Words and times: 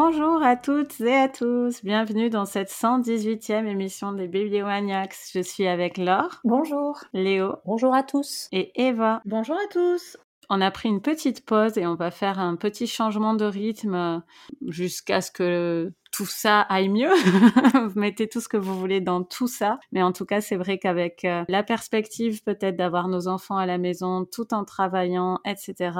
Bonjour 0.00 0.44
à 0.44 0.54
toutes 0.54 1.00
et 1.00 1.16
à 1.16 1.28
tous, 1.28 1.82
bienvenue 1.82 2.30
dans 2.30 2.44
cette 2.44 2.70
118e 2.70 3.66
émission 3.66 4.12
des 4.12 4.28
Bibliomaniacs. 4.28 5.16
Je 5.34 5.40
suis 5.40 5.66
avec 5.66 5.98
Laure. 5.98 6.38
Bonjour. 6.44 7.00
Léo. 7.12 7.56
Bonjour 7.64 7.92
à 7.92 8.04
tous. 8.04 8.46
Et 8.52 8.70
Eva. 8.80 9.20
Bonjour 9.24 9.56
à 9.56 9.66
tous. 9.72 10.16
On 10.50 10.60
a 10.60 10.70
pris 10.70 10.88
une 10.88 11.02
petite 11.02 11.44
pause 11.44 11.76
et 11.78 11.86
on 11.88 11.96
va 11.96 12.12
faire 12.12 12.38
un 12.38 12.54
petit 12.54 12.86
changement 12.86 13.34
de 13.34 13.44
rythme 13.44 14.22
jusqu'à 14.68 15.20
ce 15.20 15.32
que 15.32 15.92
tout 16.10 16.26
ça 16.26 16.60
aille 16.62 16.88
mieux. 16.88 17.10
vous 17.88 17.98
mettez 17.98 18.28
tout 18.28 18.40
ce 18.40 18.48
que 18.48 18.56
vous 18.56 18.78
voulez 18.78 19.00
dans 19.00 19.22
tout 19.22 19.46
ça. 19.46 19.78
Mais 19.92 20.02
en 20.02 20.12
tout 20.12 20.24
cas, 20.24 20.40
c'est 20.40 20.56
vrai 20.56 20.78
qu'avec 20.78 21.24
euh, 21.24 21.44
la 21.48 21.62
perspective 21.62 22.42
peut-être 22.42 22.76
d'avoir 22.76 23.08
nos 23.08 23.28
enfants 23.28 23.56
à 23.56 23.66
la 23.66 23.78
maison 23.78 24.24
tout 24.24 24.52
en 24.54 24.64
travaillant, 24.64 25.38
etc., 25.44 25.90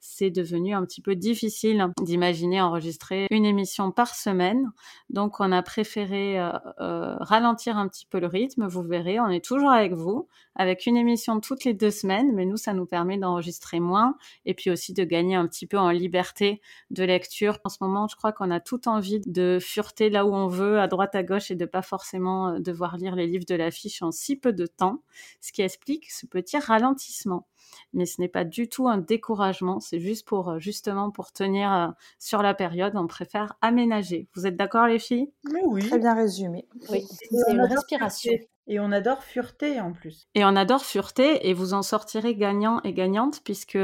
c'est 0.00 0.30
devenu 0.30 0.74
un 0.74 0.84
petit 0.84 1.00
peu 1.00 1.14
difficile 1.14 1.86
d'imaginer 2.00 2.60
enregistrer 2.60 3.28
une 3.30 3.44
émission 3.44 3.92
par 3.92 4.14
semaine. 4.14 4.70
Donc, 5.10 5.38
on 5.38 5.52
a 5.52 5.62
préféré 5.62 6.40
euh, 6.40 6.50
euh, 6.80 7.16
ralentir 7.20 7.76
un 7.76 7.88
petit 7.88 8.06
peu 8.06 8.18
le 8.18 8.26
rythme. 8.26 8.66
Vous 8.66 8.82
verrez, 8.82 9.20
on 9.20 9.28
est 9.28 9.44
toujours 9.44 9.70
avec 9.70 9.92
vous, 9.92 10.26
avec 10.56 10.86
une 10.86 10.96
émission 10.96 11.40
toutes 11.40 11.64
les 11.64 11.74
deux 11.74 11.92
semaines. 11.92 12.32
Mais 12.34 12.46
nous, 12.46 12.56
ça 12.56 12.74
nous 12.74 12.86
permet 12.86 13.16
d'enregistrer 13.16 13.78
moins 13.78 14.16
et 14.44 14.54
puis 14.54 14.70
aussi 14.70 14.92
de 14.92 15.04
gagner 15.04 15.36
un 15.36 15.46
petit 15.46 15.66
peu 15.66 15.78
en 15.78 15.90
liberté 15.90 16.60
de 16.90 17.04
lecture. 17.04 17.58
En 17.64 17.68
ce 17.68 17.78
moment, 17.80 18.08
je 18.08 18.16
crois 18.16 18.32
qu'on 18.32 18.50
a 18.50 18.58
tout 18.58 18.88
envie 18.88 19.20
de 19.20 19.51
de 19.54 19.58
fureter 19.58 20.10
là 20.10 20.26
où 20.26 20.34
on 20.34 20.46
veut, 20.46 20.80
à 20.80 20.88
droite, 20.88 21.14
à 21.14 21.22
gauche, 21.22 21.50
et 21.50 21.54
de 21.54 21.64
pas 21.66 21.82
forcément 21.82 22.48
euh, 22.48 22.58
devoir 22.58 22.96
lire 22.96 23.14
les 23.14 23.26
livres 23.26 23.44
de 23.48 23.54
l'affiche 23.54 24.02
en 24.02 24.10
si 24.10 24.36
peu 24.36 24.52
de 24.52 24.66
temps, 24.66 25.02
ce 25.40 25.52
qui 25.52 25.62
explique 25.62 26.10
ce 26.10 26.26
petit 26.26 26.58
ralentissement. 26.58 27.46
Mais 27.92 28.06
ce 28.06 28.20
n'est 28.20 28.28
pas 28.28 28.44
du 28.44 28.68
tout 28.68 28.88
un 28.88 28.98
découragement, 28.98 29.80
c'est 29.80 30.00
juste 30.00 30.26
pour 30.26 30.50
euh, 30.50 30.58
justement 30.58 31.10
pour 31.10 31.32
tenir 31.32 31.72
euh, 31.72 31.88
sur 32.18 32.42
la 32.42 32.54
période, 32.54 32.92
on 32.96 33.06
préfère 33.06 33.54
aménager. 33.60 34.28
Vous 34.34 34.46
êtes 34.46 34.56
d'accord 34.56 34.86
les 34.86 34.98
filles? 34.98 35.32
Oui. 35.66 35.88
Très 35.88 35.98
bien 35.98 36.14
résumé. 36.14 36.66
Oui, 36.90 37.04
c'est 37.08 37.52
une 37.52 37.60
respiration. 37.60 38.32
Et 38.68 38.78
on 38.78 38.92
adore 38.92 39.24
fureter 39.24 39.80
en 39.80 39.92
plus. 39.92 40.28
Et 40.34 40.44
on 40.44 40.54
adore 40.54 40.84
fureter 40.84 41.48
et 41.48 41.52
vous 41.52 41.74
en 41.74 41.82
sortirez 41.82 42.36
gagnant 42.36 42.80
et 42.84 42.92
gagnante 42.92 43.40
puisque 43.42 43.78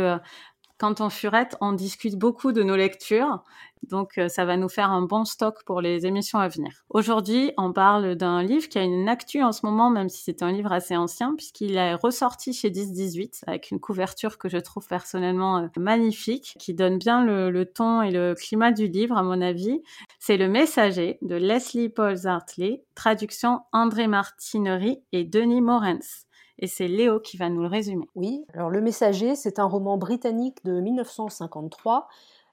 quand 0.79 1.01
on 1.01 1.11
furette, 1.11 1.57
on 1.61 1.73
discute 1.73 2.17
beaucoup 2.17 2.53
de 2.53 2.63
nos 2.63 2.77
lectures. 2.77 3.43
Donc, 3.89 4.19
euh, 4.19 4.29
ça 4.29 4.45
va 4.45 4.57
nous 4.57 4.69
faire 4.69 4.91
un 4.91 5.03
bon 5.03 5.25
stock 5.25 5.63
pour 5.65 5.81
les 5.81 6.07
émissions 6.07 6.39
à 6.39 6.49
venir. 6.49 6.85
Aujourd'hui, 6.91 7.53
on 7.57 7.73
parle 7.73 8.17
d'un 8.17 8.43
livre 8.43 8.69
qui 8.69 8.79
a 8.79 8.83
une 8.83 9.09
actu 9.09 9.43
en 9.43 9.53
ce 9.53 9.65
moment, 9.65 9.91
même 9.91 10.09
si 10.09 10.23
c'est 10.23 10.43
un 10.43 10.51
livre 10.51 10.73
assez 10.73 10.97
ancien, 10.97 11.35
puisqu'il 11.37 11.77
est 11.77 11.95
ressorti 11.95 12.53
chez 12.53 12.71
10-18 12.71 13.43
avec 13.47 13.71
une 13.71 13.81
couverture 13.81 14.39
que 14.39 14.49
je 14.49 14.59
trouve 14.59 14.87
personnellement 14.87 15.59
euh, 15.59 15.67
magnifique, 15.77 16.57
qui 16.59 16.75
donne 16.75 16.99
bien 16.99 17.25
le, 17.25 17.65
ton 17.65 18.03
et 18.03 18.11
le 18.11 18.35
climat 18.35 18.73
du 18.73 18.89
livre, 18.89 19.17
à 19.17 19.23
mon 19.23 19.41
avis. 19.41 19.81
C'est 20.19 20.37
Le 20.37 20.49
Messager 20.49 21.19
de 21.23 21.37
Leslie 21.37 21.89
Pauls 21.89 22.27
Hartley, 22.27 22.85
traduction 22.95 23.61
André 23.73 24.07
Martinery 24.07 25.01
et 25.13 25.25
Denis 25.25 25.61
Morens 25.61 26.28
et 26.59 26.67
c'est 26.67 26.89
Léo 26.89 27.21
qui 27.21 27.37
va 27.37 27.49
nous 27.49 27.63
le 27.63 27.69
résumer. 27.69 28.09
Oui, 28.15 28.45
alors 28.55 28.71
Le 28.71 28.81
Messager, 28.81 29.35
c'est 29.35 29.59
un 29.59 29.65
roman 29.65 29.97
britannique 29.97 30.65
de 30.65 30.81
1953 30.81 32.09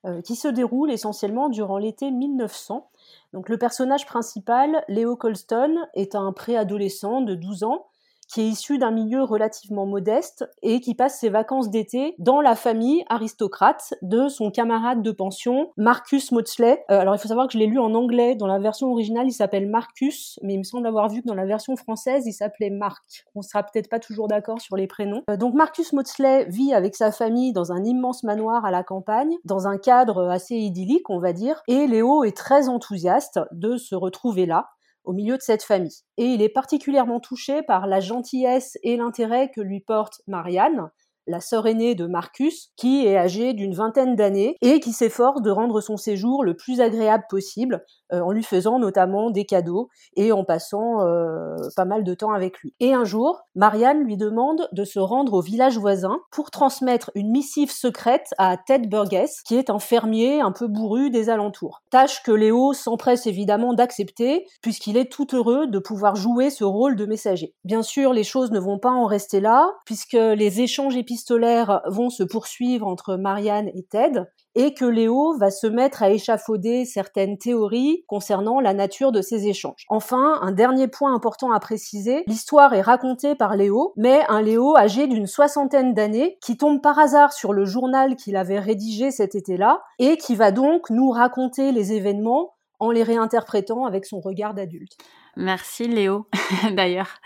euh, 0.05 0.21
qui 0.21 0.35
se 0.35 0.47
déroule 0.47 0.91
essentiellement 0.91 1.49
durant 1.49 1.77
l'été 1.77 2.11
1900. 2.11 2.87
Donc 3.33 3.49
le 3.49 3.57
personnage 3.57 4.05
principal, 4.05 4.83
Léo 4.87 5.15
Colston, 5.15 5.77
est 5.95 6.15
un 6.15 6.31
préadolescent 6.31 7.21
de 7.21 7.33
12 7.33 7.63
ans 7.63 7.87
qui 8.27 8.41
est 8.41 8.47
issu 8.47 8.77
d'un 8.77 8.91
milieu 8.91 9.23
relativement 9.23 9.85
modeste 9.85 10.49
et 10.61 10.79
qui 10.79 10.95
passe 10.95 11.19
ses 11.19 11.29
vacances 11.29 11.69
d'été 11.69 12.15
dans 12.19 12.41
la 12.41 12.55
famille 12.55 13.03
aristocrate 13.09 13.93
de 14.01 14.27
son 14.27 14.51
camarade 14.51 15.01
de 15.01 15.11
pension, 15.11 15.71
Marcus 15.77 16.31
Maudsley. 16.31 16.83
Euh, 16.91 16.99
alors 16.99 17.15
il 17.15 17.19
faut 17.19 17.27
savoir 17.27 17.47
que 17.47 17.53
je 17.53 17.57
l'ai 17.57 17.67
lu 17.67 17.79
en 17.79 17.93
anglais, 17.93 18.35
dans 18.35 18.47
la 18.47 18.59
version 18.59 18.91
originale 18.91 19.27
il 19.27 19.33
s'appelle 19.33 19.69
Marcus, 19.69 20.39
mais 20.43 20.53
il 20.53 20.59
me 20.59 20.63
semble 20.63 20.87
avoir 20.87 21.09
vu 21.09 21.21
que 21.21 21.27
dans 21.27 21.35
la 21.35 21.45
version 21.45 21.75
française 21.75 22.25
il 22.25 22.33
s'appelait 22.33 22.69
Marc. 22.69 23.25
On 23.35 23.41
sera 23.41 23.63
peut-être 23.63 23.89
pas 23.89 23.99
toujours 23.99 24.27
d'accord 24.27 24.61
sur 24.61 24.75
les 24.75 24.87
prénoms. 24.87 25.23
Euh, 25.29 25.37
donc 25.37 25.53
Marcus 25.53 25.93
Maudsley 25.93 26.45
vit 26.45 26.73
avec 26.73 26.95
sa 26.95 27.11
famille 27.11 27.53
dans 27.53 27.71
un 27.71 27.83
immense 27.83 28.23
manoir 28.23 28.65
à 28.65 28.71
la 28.71 28.83
campagne, 28.83 29.35
dans 29.45 29.67
un 29.67 29.77
cadre 29.77 30.29
assez 30.29 30.55
idyllique 30.55 31.09
on 31.09 31.19
va 31.19 31.33
dire, 31.33 31.61
et 31.67 31.87
Léo 31.87 32.23
est 32.23 32.35
très 32.35 32.69
enthousiaste 32.69 33.39
de 33.51 33.77
se 33.77 33.95
retrouver 33.95 34.45
là 34.45 34.69
au 35.05 35.13
milieu 35.13 35.37
de 35.37 35.41
cette 35.41 35.63
famille. 35.63 36.03
Et 36.17 36.25
il 36.25 36.41
est 36.41 36.49
particulièrement 36.49 37.19
touché 37.19 37.61
par 37.63 37.87
la 37.87 37.99
gentillesse 37.99 38.77
et 38.83 38.97
l'intérêt 38.97 39.51
que 39.53 39.61
lui 39.61 39.79
porte 39.79 40.21
Marianne, 40.27 40.89
la 41.27 41.41
sœur 41.41 41.67
aînée 41.67 41.95
de 41.95 42.05
Marcus, 42.05 42.71
qui 42.75 43.05
est 43.05 43.17
âgée 43.17 43.53
d'une 43.53 43.73
vingtaine 43.73 44.15
d'années 44.15 44.57
et 44.61 44.79
qui 44.79 44.91
s'efforce 44.91 45.41
de 45.41 45.49
rendre 45.49 45.81
son 45.81 45.97
séjour 45.97 46.43
le 46.43 46.55
plus 46.55 46.81
agréable 46.81 47.25
possible 47.29 47.83
en 48.11 48.31
lui 48.31 48.43
faisant 48.43 48.79
notamment 48.79 49.29
des 49.29 49.45
cadeaux 49.45 49.89
et 50.15 50.31
en 50.31 50.43
passant 50.43 51.01
euh, 51.01 51.55
pas 51.75 51.85
mal 51.85 52.03
de 52.03 52.13
temps 52.13 52.31
avec 52.31 52.59
lui. 52.59 52.73
Et 52.79 52.93
un 52.93 53.03
jour, 53.03 53.41
Marianne 53.55 54.03
lui 54.03 54.17
demande 54.17 54.67
de 54.71 54.83
se 54.83 54.99
rendre 54.99 55.33
au 55.33 55.41
village 55.41 55.77
voisin 55.77 56.19
pour 56.31 56.51
transmettre 56.51 57.11
une 57.15 57.31
missive 57.31 57.71
secrète 57.71 58.33
à 58.37 58.57
Ted 58.57 58.87
Burgess, 58.87 59.41
qui 59.41 59.55
est 59.55 59.69
un 59.69 59.79
fermier 59.79 60.41
un 60.41 60.51
peu 60.51 60.67
bourru 60.67 61.09
des 61.09 61.29
alentours. 61.29 61.81
Tâche 61.89 62.23
que 62.23 62.31
Léo 62.31 62.73
s'empresse 62.73 63.27
évidemment 63.27 63.73
d'accepter, 63.73 64.45
puisqu'il 64.61 64.97
est 64.97 65.11
tout 65.11 65.27
heureux 65.33 65.67
de 65.67 65.79
pouvoir 65.79 66.15
jouer 66.15 66.49
ce 66.49 66.63
rôle 66.63 66.95
de 66.95 67.05
messager. 67.05 67.53
Bien 67.63 67.83
sûr, 67.83 68.13
les 68.13 68.23
choses 68.23 68.51
ne 68.51 68.59
vont 68.59 68.79
pas 68.79 68.91
en 68.91 69.05
rester 69.05 69.39
là, 69.39 69.71
puisque 69.85 70.13
les 70.13 70.61
échanges 70.61 70.95
épistolaires 70.95 71.81
vont 71.87 72.09
se 72.09 72.23
poursuivre 72.23 72.87
entre 72.87 73.15
Marianne 73.15 73.69
et 73.73 73.83
Ted, 73.89 74.25
et 74.55 74.73
que 74.73 74.85
Léo 74.85 75.37
va 75.37 75.51
se 75.51 75.67
mettre 75.67 76.03
à 76.03 76.09
échafauder 76.09 76.85
certaines 76.85 77.37
théories 77.37 78.03
concernant 78.07 78.59
la 78.59 78.73
nature 78.73 79.11
de 79.11 79.21
ces 79.21 79.47
échanges. 79.47 79.85
Enfin, 79.89 80.39
un 80.41 80.51
dernier 80.51 80.87
point 80.87 81.13
important 81.13 81.51
à 81.51 81.59
préciser, 81.59 82.23
l'histoire 82.27 82.73
est 82.73 82.81
racontée 82.81 83.35
par 83.35 83.55
Léo, 83.55 83.93
mais 83.97 84.21
un 84.29 84.41
Léo 84.41 84.77
âgé 84.77 85.07
d'une 85.07 85.27
soixantaine 85.27 85.93
d'années 85.93 86.37
qui 86.41 86.57
tombe 86.57 86.81
par 86.81 86.97
hasard 86.99 87.33
sur 87.33 87.53
le 87.53 87.65
journal 87.65 88.15
qu'il 88.15 88.35
avait 88.35 88.59
rédigé 88.59 89.11
cet 89.11 89.35
été-là 89.35 89.81
et 89.99 90.17
qui 90.17 90.35
va 90.35 90.51
donc 90.51 90.89
nous 90.89 91.09
raconter 91.09 91.71
les 91.71 91.93
événements 91.93 92.53
en 92.79 92.91
les 92.91 93.03
réinterprétant 93.03 93.85
avec 93.85 94.05
son 94.05 94.19
regard 94.19 94.53
d'adulte. 94.53 94.97
Merci 95.37 95.87
Léo, 95.87 96.27
d'ailleurs, 96.71 97.19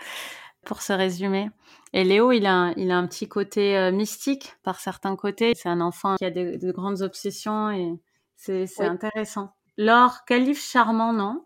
pour 0.64 0.82
ce 0.82 0.92
résumé. 0.92 1.50
Et 1.92 2.04
Léo, 2.04 2.32
il 2.32 2.46
a, 2.46 2.72
il 2.76 2.90
a 2.90 2.96
un 2.96 3.06
petit 3.06 3.28
côté 3.28 3.76
euh, 3.76 3.90
mystique 3.92 4.56
par 4.62 4.78
certains 4.78 5.16
côtés. 5.16 5.54
C'est 5.54 5.68
un 5.68 5.80
enfant 5.80 6.16
qui 6.16 6.24
a 6.24 6.30
de, 6.30 6.56
de 6.56 6.72
grandes 6.72 7.02
obsessions 7.02 7.70
et 7.70 7.98
c'est 8.36 8.66
oui. 8.78 8.86
intéressant. 8.86 9.52
Laure, 9.76 10.20
quel 10.26 10.44
livre 10.44 10.60
charmant, 10.60 11.12
non? 11.12 11.44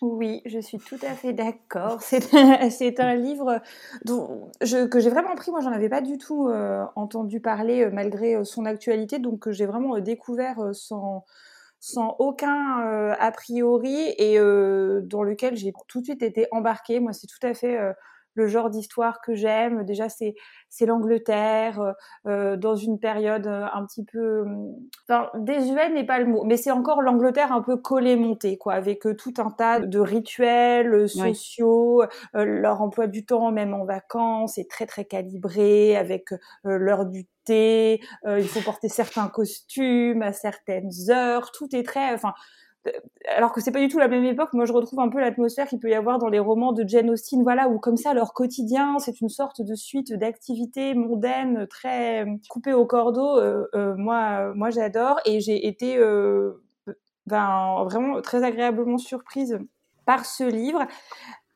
Oui, 0.00 0.42
je 0.46 0.60
suis 0.60 0.78
tout 0.78 0.98
à 1.02 1.14
fait 1.14 1.32
d'accord. 1.32 2.00
C'est 2.02 3.00
un 3.00 3.14
livre 3.16 3.60
dont 4.04 4.52
je, 4.60 4.86
que 4.86 5.00
j'ai 5.00 5.10
vraiment 5.10 5.34
pris. 5.34 5.50
Moi, 5.50 5.60
j'en 5.60 5.72
avais 5.72 5.88
pas 5.88 6.00
du 6.00 6.18
tout 6.18 6.48
euh, 6.48 6.84
entendu 6.94 7.40
parler 7.40 7.84
euh, 7.84 7.90
malgré 7.92 8.44
son 8.44 8.64
actualité, 8.64 9.18
donc 9.18 9.50
j'ai 9.50 9.66
vraiment 9.66 9.98
découvert 9.98 10.70
sans, 10.72 11.24
sans 11.80 12.14
aucun 12.20 12.78
a 13.18 13.32
priori 13.32 14.14
et 14.18 14.38
dans 14.38 15.22
lequel 15.24 15.56
j'ai 15.56 15.72
tout 15.88 16.00
de 16.00 16.04
suite 16.04 16.22
été 16.22 16.46
embarquée. 16.52 17.00
Moi, 17.00 17.12
c'est 17.12 17.26
tout 17.26 17.44
à 17.44 17.54
fait 17.54 17.78
le 18.38 18.46
genre 18.46 18.70
d'histoire 18.70 19.20
que 19.20 19.34
j'aime. 19.34 19.84
Déjà, 19.84 20.08
c'est 20.08 20.34
c'est 20.70 20.86
l'Angleterre 20.86 21.80
euh, 21.80 21.92
euh 22.26 22.56
dans 22.56 22.76
une 22.76 22.98
période 22.98 23.46
euh, 23.46 23.66
un 23.72 23.84
petit 23.86 24.04
peu, 24.04 24.44
enfin 25.08 25.30
désuète 25.34 25.92
n'est 25.92 26.06
pas 26.06 26.18
le 26.18 26.26
mot, 26.26 26.44
mais 26.44 26.56
c'est 26.56 26.70
encore 26.70 27.02
l'Angleterre 27.02 27.52
un 27.52 27.62
peu 27.62 27.76
collée 27.76 28.16
montée, 28.16 28.58
quoi, 28.58 28.74
avec 28.74 29.06
euh, 29.06 29.14
tout 29.14 29.34
un 29.38 29.50
tas 29.50 29.80
de 29.80 29.98
rituels 29.98 31.08
sociaux. 31.08 32.02
Oui. 32.02 32.06
leur 32.44 32.80
emploi 32.82 33.06
du 33.06 33.24
temps, 33.24 33.50
même 33.50 33.74
en 33.74 33.84
vacances, 33.84 34.58
est 34.58 34.70
très 34.70 34.86
très 34.86 35.04
calibré 35.04 35.96
avec 35.96 36.30
l'heure 36.64 37.06
du 37.06 37.26
thé. 37.44 38.00
il 38.26 38.46
faut 38.46 38.60
porter 38.60 38.88
certains 38.88 39.28
costumes 39.28 40.22
à 40.22 40.32
certaines 40.32 40.90
heures. 41.10 41.50
Tout 41.52 41.74
est 41.74 41.82
très, 41.82 42.12
enfin 42.14 42.34
alors 43.36 43.52
que 43.52 43.60
c'est 43.60 43.72
pas 43.72 43.80
du 43.80 43.88
tout 43.88 43.98
la 43.98 44.08
même 44.08 44.24
époque, 44.24 44.52
moi 44.52 44.64
je 44.64 44.72
retrouve 44.72 45.00
un 45.00 45.08
peu 45.08 45.20
l'atmosphère 45.20 45.66
qu'il 45.66 45.78
peut 45.78 45.90
y 45.90 45.94
avoir 45.94 46.18
dans 46.18 46.28
les 46.28 46.38
romans 46.38 46.72
de 46.72 46.86
Jane 46.86 47.10
Austen, 47.10 47.42
voilà, 47.42 47.68
où 47.68 47.78
comme 47.78 47.96
ça 47.96 48.14
leur 48.14 48.32
quotidien 48.32 48.98
c'est 48.98 49.20
une 49.20 49.28
sorte 49.28 49.62
de 49.62 49.74
suite 49.74 50.12
d'activités 50.12 50.94
mondaines 50.94 51.66
très 51.68 52.26
coupées 52.48 52.72
au 52.72 52.86
cordeau. 52.86 53.38
Euh, 53.38 53.66
euh, 53.74 53.94
moi, 53.96 54.52
moi 54.54 54.70
j'adore 54.70 55.20
et 55.24 55.40
j'ai 55.40 55.66
été 55.66 55.96
euh, 55.96 56.62
ben, 57.26 57.84
vraiment 57.84 58.20
très 58.22 58.42
agréablement 58.44 58.98
surprise 58.98 59.58
par 60.06 60.24
ce 60.24 60.44
livre. 60.44 60.86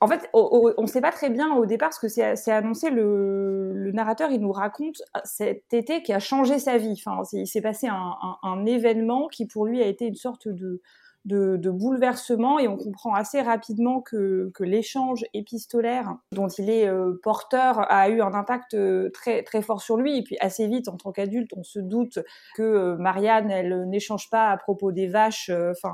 En 0.03 0.09
fait, 0.09 0.29
on 0.33 0.83
ne 0.83 0.87
sait 0.89 1.01
pas 1.01 1.13
très 1.13 1.31
bien 1.31 1.55
au 1.55 1.65
départ 1.65 1.93
ce 1.93 2.01
que 2.01 2.09
c'est 2.09 2.51
annoncé. 2.51 2.91
Le, 2.91 3.93
narrateur, 3.95 4.33
il 4.33 4.41
nous 4.41 4.51
raconte 4.51 5.01
cet 5.23 5.73
été 5.73 6.03
qui 6.03 6.13
a 6.13 6.19
changé 6.19 6.59
sa 6.59 6.77
vie. 6.77 7.01
Enfin, 7.07 7.23
il 7.33 7.47
s'est 7.47 7.61
passé 7.61 7.87
un, 7.89 8.67
événement 8.67 9.29
qui 9.29 9.47
pour 9.47 9.65
lui 9.65 9.81
a 9.81 9.87
été 9.87 10.07
une 10.07 10.17
sorte 10.17 10.49
de 10.49 10.83
de, 11.25 11.57
de 11.57 11.71
bouleversement 11.71 12.59
et 12.59 12.67
on 12.67 12.77
comprend 12.77 13.15
assez 13.15 13.41
rapidement 13.41 14.01
que, 14.01 14.51
l'échange 14.61 15.25
épistolaire 15.35 16.17
dont 16.31 16.47
il 16.47 16.71
est 16.71 16.87
euh, 16.87 17.19
porteur 17.21 17.91
a 17.91 18.09
eu 18.09 18.21
un 18.23 18.33
impact 18.33 18.75
euh, 18.75 19.11
très 19.11 19.43
très 19.43 19.61
fort 19.61 19.83
sur 19.83 19.97
lui. 19.97 20.19
Et 20.19 20.23
puis 20.23 20.37
assez 20.41 20.69
vite 20.69 20.89
en 20.89 20.97
tant 20.97 21.11
qu'adulte 21.11 21.51
on 21.57 21.65
se 21.65 21.81
doute 21.81 22.21
que 22.55 22.63
euh, 22.63 22.97
Marianne 22.97 23.51
elle 23.51 23.89
n'échange 23.89 24.31
pas 24.31 24.51
à 24.51 24.57
propos 24.57 24.93
des 24.93 25.09
vaches 25.09 25.51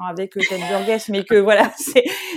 avec 0.07 0.33
Ted 0.33 0.63
Burgess 0.69 1.09
mais 1.09 1.25
que 1.25 1.35
voilà 1.39 1.71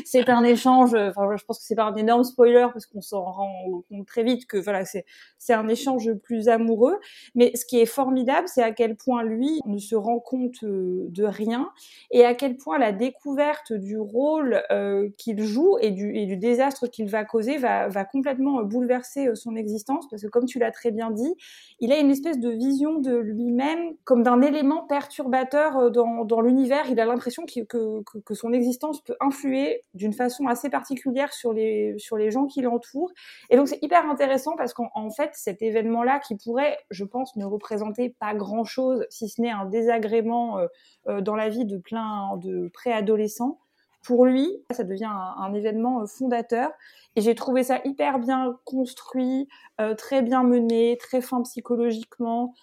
c'est 0.06 0.30
un 0.30 0.44
échange 0.44 0.92
je 0.92 1.44
pense 1.46 1.60
que 1.60 1.66
c'est 1.66 1.76
pas 1.76 1.84
un 1.84 1.96
énorme 1.96 2.24
spoiler 2.24 2.68
parce 2.72 2.86
qu'on 2.86 3.02
s'en 3.02 3.24
rend 3.24 3.84
compte 3.90 4.08
très 4.08 4.24
vite 4.24 4.48
que 4.48 4.58
voilà 4.58 4.86
c'est 4.86 5.06
c'est 5.38 5.54
un 5.54 5.68
échange 5.68 6.14
plus 6.24 6.48
amoureux. 6.48 6.98
Mais 7.36 7.52
ce 7.56 7.66
qui 7.66 7.80
est 7.80 7.86
formidable 7.86 8.48
c'est 8.48 8.64
à 8.64 8.72
quel 8.72 8.96
point 8.96 9.24
lui 9.24 9.60
ne 9.66 9.78
se 9.78 9.96
rend 9.96 10.20
compte 10.20 10.64
de 10.64 11.24
rien 11.24 11.70
et 12.12 12.24
à 12.26 12.34
quel 12.36 12.56
point 12.56 12.80
la 12.82 12.92
découverte 12.92 13.72
du 13.72 13.98
rôle 13.98 14.64
euh, 14.72 15.10
qu'il 15.18 15.42
joue 15.44 15.78
et 15.80 15.92
du, 15.92 16.36
désastre 16.36 16.88
qu'il 16.88 17.08
va 17.08 17.24
causer 17.24 17.58
va, 17.58 18.06
complètement 18.06 18.64
bouleverser 18.64 19.28
euh, 19.28 19.36
son 19.36 19.56
existence 19.56 20.08
parce 20.10 20.24
que 20.24 20.28
comme 20.28 20.46
tu 20.46 20.58
l'as 20.60 20.72
très 20.72 20.92
bien 20.92 21.12
dit, 21.12 21.34
il 21.80 21.92
a 21.92 22.00
une 22.00 22.10
espèce 22.10 22.40
de 22.40 22.50
vision 22.50 23.00
de 23.00 23.16
lui-même 23.16 23.94
comme 24.04 24.24
d'un 24.24 24.42
élément 24.42 24.84
perturbateur 24.88 25.78
euh, 25.78 25.90
dans, 25.90 26.42
l'univers. 26.42 26.90
Il 26.90 27.00
a 27.00 27.06
l'impression 27.06 27.46
que, 27.46 28.34
son 28.34 28.52
existence 28.52 29.02
peut 29.02 29.16
influer 29.20 29.84
d'une 29.94 30.14
façon 30.14 30.48
assez 30.48 30.70
particulière 30.70 31.32
sur 31.34 31.54
les, 31.54 31.96
gens 32.32 32.48
qui 32.48 32.62
l'entourent. 32.62 33.12
Et 33.52 33.58
donc 33.58 33.68
c'est 33.68 33.80
hyper 33.84 34.10
intéressant 34.10 34.56
parce 34.58 34.74
qu'en 34.74 35.10
fait 35.12 35.30
cet 35.34 35.62
événement-là 35.62 36.20
qui 36.20 36.36
pourrait, 36.36 36.78
je 36.90 37.04
pense, 37.04 37.36
ne 37.36 37.46
représenter 37.46 38.10
pas 38.10 38.34
grand-chose 38.34 39.06
si 39.10 39.30
ce 39.30 39.42
n'est 39.42 39.52
un 39.52 39.66
désagrément 39.66 40.60
euh, 41.08 41.20
dans 41.20 41.36
la 41.36 41.50
vie 41.50 41.66
de 41.66 41.78
plein 41.78 42.38
de 42.38 42.68
préadolescents. 42.72 43.60
Pour 44.04 44.26
lui, 44.26 44.50
ça 44.72 44.84
devient 44.84 45.12
un, 45.12 45.54
événement 45.54 46.02
euh, 46.02 46.06
fondateur. 46.06 46.72
Et 47.16 47.22
j'ai 47.22 47.36
trouvé 47.36 47.64
ça 47.64 47.82
hyper 47.86 48.20
bien 48.20 48.58
construit, 48.66 49.48
euh, 49.80 49.94
très 49.94 50.22
bien 50.22 50.44
mené, 50.44 50.98
très 51.00 51.22
fin 51.22 51.42
psychologiquement, 51.44 52.54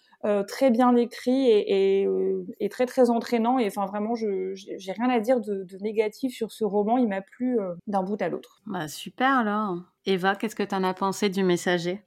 très 0.49 0.71
bien 0.71 0.97
écrit 0.97 1.49
et, 1.49 2.09
très 2.71 2.87
très 2.87 3.09
entraînant. 3.09 3.59
Et 3.61 3.69
enfin 3.69 3.87
vraiment, 3.87 4.17
je 4.17 4.53
j'ai 4.55 4.93
rien 4.93 5.09
à 5.11 5.21
dire 5.21 5.41
de, 5.41 5.63
de, 5.63 5.79
négatif 5.79 6.35
sur 6.35 6.51
ce 6.51 6.65
roman. 6.65 6.99
Il 6.99 7.07
m'a 7.07 7.21
plu 7.21 7.59
d'un 7.87 8.03
bout 8.03 8.21
à 8.21 8.29
l'autre. 8.29 8.63
Bah 8.67 8.89
super 8.89 9.39
alors. 9.39 9.77
Eva, 10.07 10.35
qu'est-ce 10.35 10.57
que 10.57 10.65
tu 10.65 10.75
en 10.75 10.83
as 10.83 10.95
pensé 10.95 11.29
du 11.29 11.45
messager? 11.45 12.03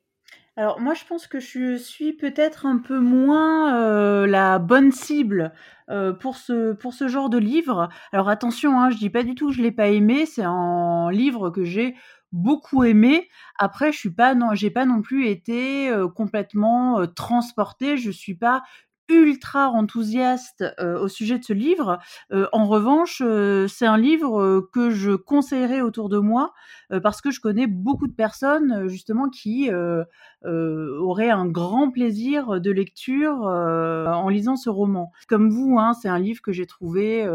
Alors 0.62 0.80
moi 0.80 0.94
je 0.94 1.04
pense 1.06 1.26
que 1.26 1.40
je 1.40 1.76
suis 1.76 2.14
peut-être 2.14 2.68
un 2.68 2.78
peu 2.78 3.00
moins 3.00 3.76
euh, 3.82 4.28
la 4.28 4.60
bonne 4.60 4.92
cible 4.92 5.54
euh, 5.90 6.14
pour 6.14 6.36
ce 6.36 7.08
genre 7.08 7.32
de 7.32 7.40
livre. 7.40 7.90
Alors 8.12 8.30
attention, 8.30 8.80
hein, 8.80 8.92
je 8.92 8.98
dis 8.98 9.10
pas 9.10 9.24
du 9.24 9.34
tout 9.34 9.48
que 9.48 9.56
je 9.56 9.64
l'ai 9.64 9.72
pas 9.72 9.88
aimé, 9.88 10.28
c'est 10.28 10.44
un 10.44 11.10
livre 11.12 11.50
que 11.50 11.64
j'ai 11.64 11.96
beaucoup 12.32 12.84
aimé. 12.84 13.28
Après 13.58 13.92
je 13.92 13.98
suis 13.98 14.14
pas 14.14 14.36
non, 14.36 14.54
j'ai 14.54 14.70
pas 14.70 14.86
non 14.86 15.02
plus 15.02 15.26
été 15.30 15.90
euh, 15.90 16.08
complètement 16.08 17.08
transportée, 17.08 17.98
je 17.98 18.12
suis 18.12 18.36
pas 18.36 18.62
ultra 19.10 19.70
enthousiaste 19.70 20.64
au 20.80 21.08
sujet 21.08 21.38
de 21.38 21.44
ce 21.44 21.54
livre. 21.54 22.00
en 22.32 22.66
revanche, 22.66 23.22
c'est 23.68 23.86
un 23.86 23.98
livre 23.98 24.68
que 24.72 24.90
je 24.90 25.12
conseillerais 25.12 25.82
autour 25.82 26.10
de 26.10 26.18
moi 26.18 26.54
parce 27.04 27.22
que 27.22 27.32
je 27.32 27.40
connais 27.40 27.68
beaucoup 27.68 28.08
de 28.08 28.14
personnes 28.14 28.88
justement 28.88 29.30
qui 29.30 29.70
auraient 30.44 31.30
un 31.30 31.46
grand 31.46 31.92
plaisir 31.92 32.62
de 32.62 32.72
lecture 32.72 33.42
en 33.42 34.30
lisant 34.30 34.56
ce 34.56 34.70
roman. 34.70 35.12
Comme 35.28 35.50
vous, 35.50 35.78
hein, 35.78 35.94
c'est 35.94 36.10
un 36.10 36.20
livre 36.20 36.42
que 36.42 36.52
j'ai 36.52 36.66
trouvé 36.66 37.28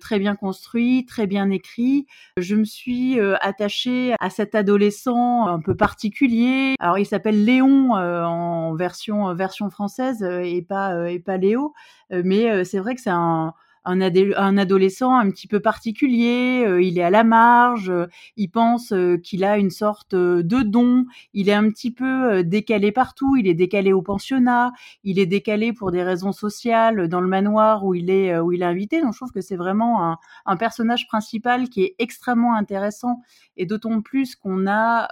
très 0.00 0.18
bien 0.18 0.34
construit, 0.34 1.06
très 1.06 1.26
bien 1.26 1.50
écrit. 1.50 2.06
Je 2.36 2.56
me 2.56 2.64
suis 2.64 3.20
attachée 3.40 4.14
à 4.20 4.30
cet 4.30 4.54
adolescent 4.54 5.46
un 5.46 5.60
peu 5.60 5.76
particulier. 5.76 6.74
Alors 6.80 6.98
il 6.98 7.06
s'appelle 7.06 7.44
Léon 7.44 7.92
en 7.92 8.74
version 8.74 9.34
version 9.34 9.70
française 9.70 10.22
et 10.22 10.62
pas 10.62 10.93
et 11.08 11.18
pas 11.18 11.36
Léo. 11.36 11.74
Euh, 12.12 12.22
mais 12.24 12.50
euh, 12.50 12.64
c'est 12.64 12.78
vrai 12.78 12.94
que 12.94 13.00
c'est 13.00 13.10
un, 13.10 13.54
adolescent 13.86 15.14
un 15.14 15.30
petit 15.30 15.46
peu 15.46 15.60
particulier, 15.60 16.64
euh, 16.66 16.82
il 16.82 16.98
est 16.98 17.02
à 17.02 17.10
la 17.10 17.22
marge, 17.22 17.92
il 18.36 18.48
pense 18.48 18.94
qu'il 19.22 19.44
a 19.44 19.58
une 19.58 19.70
sorte 19.70 20.14
de 20.14 20.62
don, 20.62 21.04
il 21.34 21.50
est 21.50 21.54
un 21.54 21.68
petit 21.68 21.90
peu 21.90 22.42
décalé 22.42 22.92
partout, 22.92 23.36
il 23.36 23.46
est 23.46 23.54
décalé 23.54 23.92
au 23.92 24.00
pensionnat, 24.00 24.72
il 25.02 25.18
est 25.18 25.26
décalé 25.26 25.74
pour 25.74 25.90
des 25.90 26.02
raisons 26.02 26.32
sociales 26.32 27.08
dans 27.08 27.20
le 27.20 27.28
manoir 27.28 27.84
où 27.84 27.94
il 27.94 28.08
est 28.10 28.38
où 28.38 28.52
il 28.52 28.62
est 28.62 28.66
invité. 28.66 29.02
Donc 29.02 29.12
je 29.12 29.18
trouve 29.18 29.32
que 29.32 29.42
c'est 29.42 29.56
vraiment 29.56 30.16
un, 30.46 30.56
personnage 30.56 31.06
principal 31.06 31.68
qui 31.68 31.82
est 31.82 31.94
extrêmement 31.98 32.54
intéressant 32.54 33.20
et 33.58 33.66
d'autant 33.66 34.00
plus 34.00 34.34
qu'on 34.34 34.66
a 34.66 35.08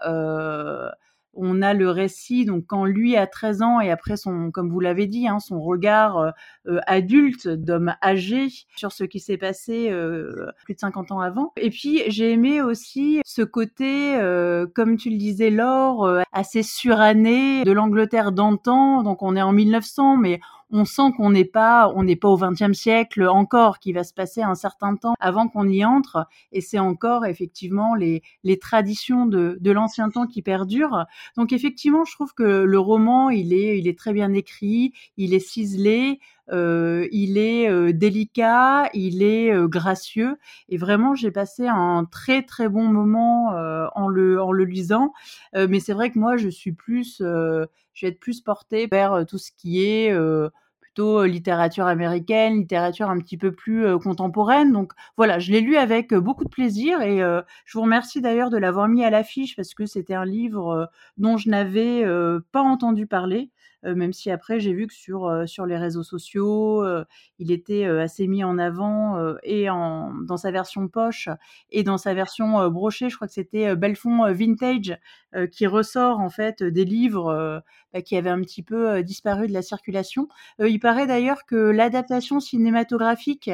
on 1.35 1.63
a 1.63 1.75
le 1.75 1.89
récit, 1.91 2.45
donc 2.45 2.65
quand 2.67 2.85
lui 2.85 3.17
a 3.17 3.27
13 3.27 3.63
ans 3.63 3.81
et 3.81 3.91
après 3.91 4.17
son, 4.17 4.51
comme 4.51 4.69
vous 4.69 4.81
l'avez 4.81 5.07
dit, 5.07 5.29
hein, 5.29 5.39
son 5.41 5.61
regard 5.61 6.19
euh, 6.19 6.31
euh, 6.69 6.81
adulte 6.87 7.49
d'homme 7.49 7.95
âgé 8.03 8.49
sur 8.77 8.93
ce 8.93 9.05
qui 9.05 9.21
s'est 9.21 9.39
passé 9.39 9.89
euh, 9.91 10.47
plus 10.65 10.75
de 10.75 10.81
50 10.81 11.13
ans 11.13 11.21
avant. 11.21 11.53
Et 11.57 11.71
puis 11.71 12.03
j'ai 12.09 12.33
aimé 12.33 12.61
aussi 12.61 13.21
ce 13.25 13.43
côté, 13.43 14.15
comme 14.75 14.97
tu 14.97 15.11
le 15.11 15.17
disais 15.17 15.51
Laure, 15.51 16.23
assez 16.33 16.63
suranné 16.63 17.65
de 17.65 17.73
l'Angleterre 17.73 18.33
d'antan. 18.33 19.03
Donc 19.03 19.23
on 19.23 19.37
est 19.37 19.43
en 19.43 19.53
1900, 19.53 20.17
mais 20.17 20.41
on 20.73 20.85
sent 20.85 21.13
qu'on 21.17 21.31
n'est 21.31 21.45
pas, 21.45 21.93
on 21.95 22.03
n'est 22.03 22.17
pas 22.17 22.29
au 22.29 22.37
XXe 22.37 22.73
siècle 22.73 23.29
encore, 23.29 23.79
qu'il 23.79 23.95
va 23.95 24.05
se 24.05 24.15
passer 24.15 24.43
un 24.43 24.55
certain 24.55 24.97
temps 24.97 25.15
avant 25.21 25.49
qu'on 25.49 25.69
y 25.69 25.85
entre, 25.85 26.27
et 26.51 26.61
c'est 26.61 26.79
encore 26.79 27.27
effectivement 27.27 27.95
les, 27.95 28.23
les 28.43 28.59
traditions 28.59 29.27
de, 29.27 29.59
de 29.61 29.71
l'ancien 29.71 30.09
temps 30.11 30.27
qui 30.27 30.43
perdurent. 30.43 31.07
Donc 31.37 31.53
effectivement, 31.53 32.05
je 32.05 32.13
trouve 32.15 32.35
que 32.35 32.43
le 32.43 32.79
roman, 32.79 33.31
il 33.31 33.53
est, 33.53 33.79
il 33.79 33.87
est 33.87 33.99
très 33.99 34.13
bien 34.13 34.33
écrit, 34.33 34.93
il 35.17 35.35
est 35.35 35.41
ciselé, 35.41 36.19
euh, 36.51 37.09
il 37.13 37.39
est 37.39 37.71
euh, 37.71 37.93
délicat, 37.93 38.91
il 38.95 39.23
est 39.23 39.53
euh, 39.53 39.69
gracieux, 39.69 40.39
et 40.69 40.77
vraiment 40.77 41.15
j'ai 41.15 41.31
passé 41.31 41.67
un 41.69 42.05
très 42.05 42.43
très 42.43 42.69
bon 42.69 42.85
moment 42.85 43.53
en 43.95 44.09
le 44.09 44.43
en 44.43 44.53
le 44.53 44.65
lisant. 44.65 45.13
mais 45.55 45.81
c'est 45.81 45.93
vrai 45.93 46.11
que 46.11 46.19
moi 46.19 46.37
je 46.37 46.49
suis 46.49 46.73
plus, 46.73 47.19
je 47.21 47.67
vais 48.01 48.09
être 48.09 48.21
plus 48.21 48.41
portée 48.41 48.87
vers 48.87 49.25
tout 49.27 49.39
ce 49.39 49.51
qui 49.53 49.83
est 49.85 50.13
plutôt 50.95 51.25
littérature 51.25 51.87
américaine, 51.87 52.55
littérature 52.59 53.09
un 53.11 53.19
petit 53.19 53.37
peu 53.39 53.53
plus 53.53 53.99
contemporaine. 53.99 54.73
Donc 54.73 54.93
voilà, 55.17 55.39
je 55.39 55.53
l'ai 55.53 55.61
lu 55.61 55.77
avec 55.77 56.13
beaucoup 56.15 56.45
de 56.45 56.51
plaisir 56.51 57.01
et 57.03 57.19
je 57.19 57.73
vous 57.79 57.83
remercie 57.83 58.21
d'ailleurs 58.21 58.51
de 58.51 58.59
l'avoir 58.59 58.89
mis 58.89 59.05
à 59.05 59.11
l'affiche 59.11 59.57
parce 59.57 59.75
que 59.75 59.87
c'était 59.87 60.15
un 60.15 60.25
livre 60.27 60.91
dont 61.17 61.37
je 61.39 61.49
n'avais 61.49 62.05
pas 62.53 62.61
entendu 62.63 63.07
parler. 63.07 63.51
Même 63.85 64.13
si 64.13 64.31
après 64.31 64.61
j'ai 64.61 64.73
vu 64.73 64.87
que 64.87 64.95
sur 64.95 65.43
sur 65.47 65.67
les 65.67 65.77
réseaux 65.77 66.03
sociaux, 66.03 66.85
il 67.39 67.51
était 67.51 67.85
assez 67.85 68.27
mis 68.27 68.45
en 68.45 68.59
avant 68.59 69.37
et 69.43 69.71
en 69.71 70.15
dans 70.15 70.37
sa 70.37 70.51
version 70.51 70.89
poche 70.89 71.29
et 71.71 71.83
dans 71.83 71.99
sa 71.99 72.15
version 72.15 72.69
brochée. 72.71 73.09
Je 73.09 73.17
crois 73.17 73.29
que 73.29 73.35
c'était 73.35 73.75
Belfond 73.77 74.33
Vintage 74.33 74.99
qui 75.51 75.67
ressort 75.67 76.21
en 76.21 76.31
fait 76.31 76.63
des 76.63 76.85
livres 76.85 77.63
bah, 77.93 78.03
qui 78.03 78.17
avaient 78.17 78.31
un 78.31 78.41
petit 78.41 78.63
peu 78.63 79.03
disparu 79.03 79.49
de 79.49 79.53
la 79.53 79.63
circulation. 79.63 80.29
il 80.61 80.79
paraît 80.81 81.07
d'ailleurs 81.07 81.45
que 81.47 81.57
l'adaptation 81.57 82.41
cinématographique, 82.41 83.51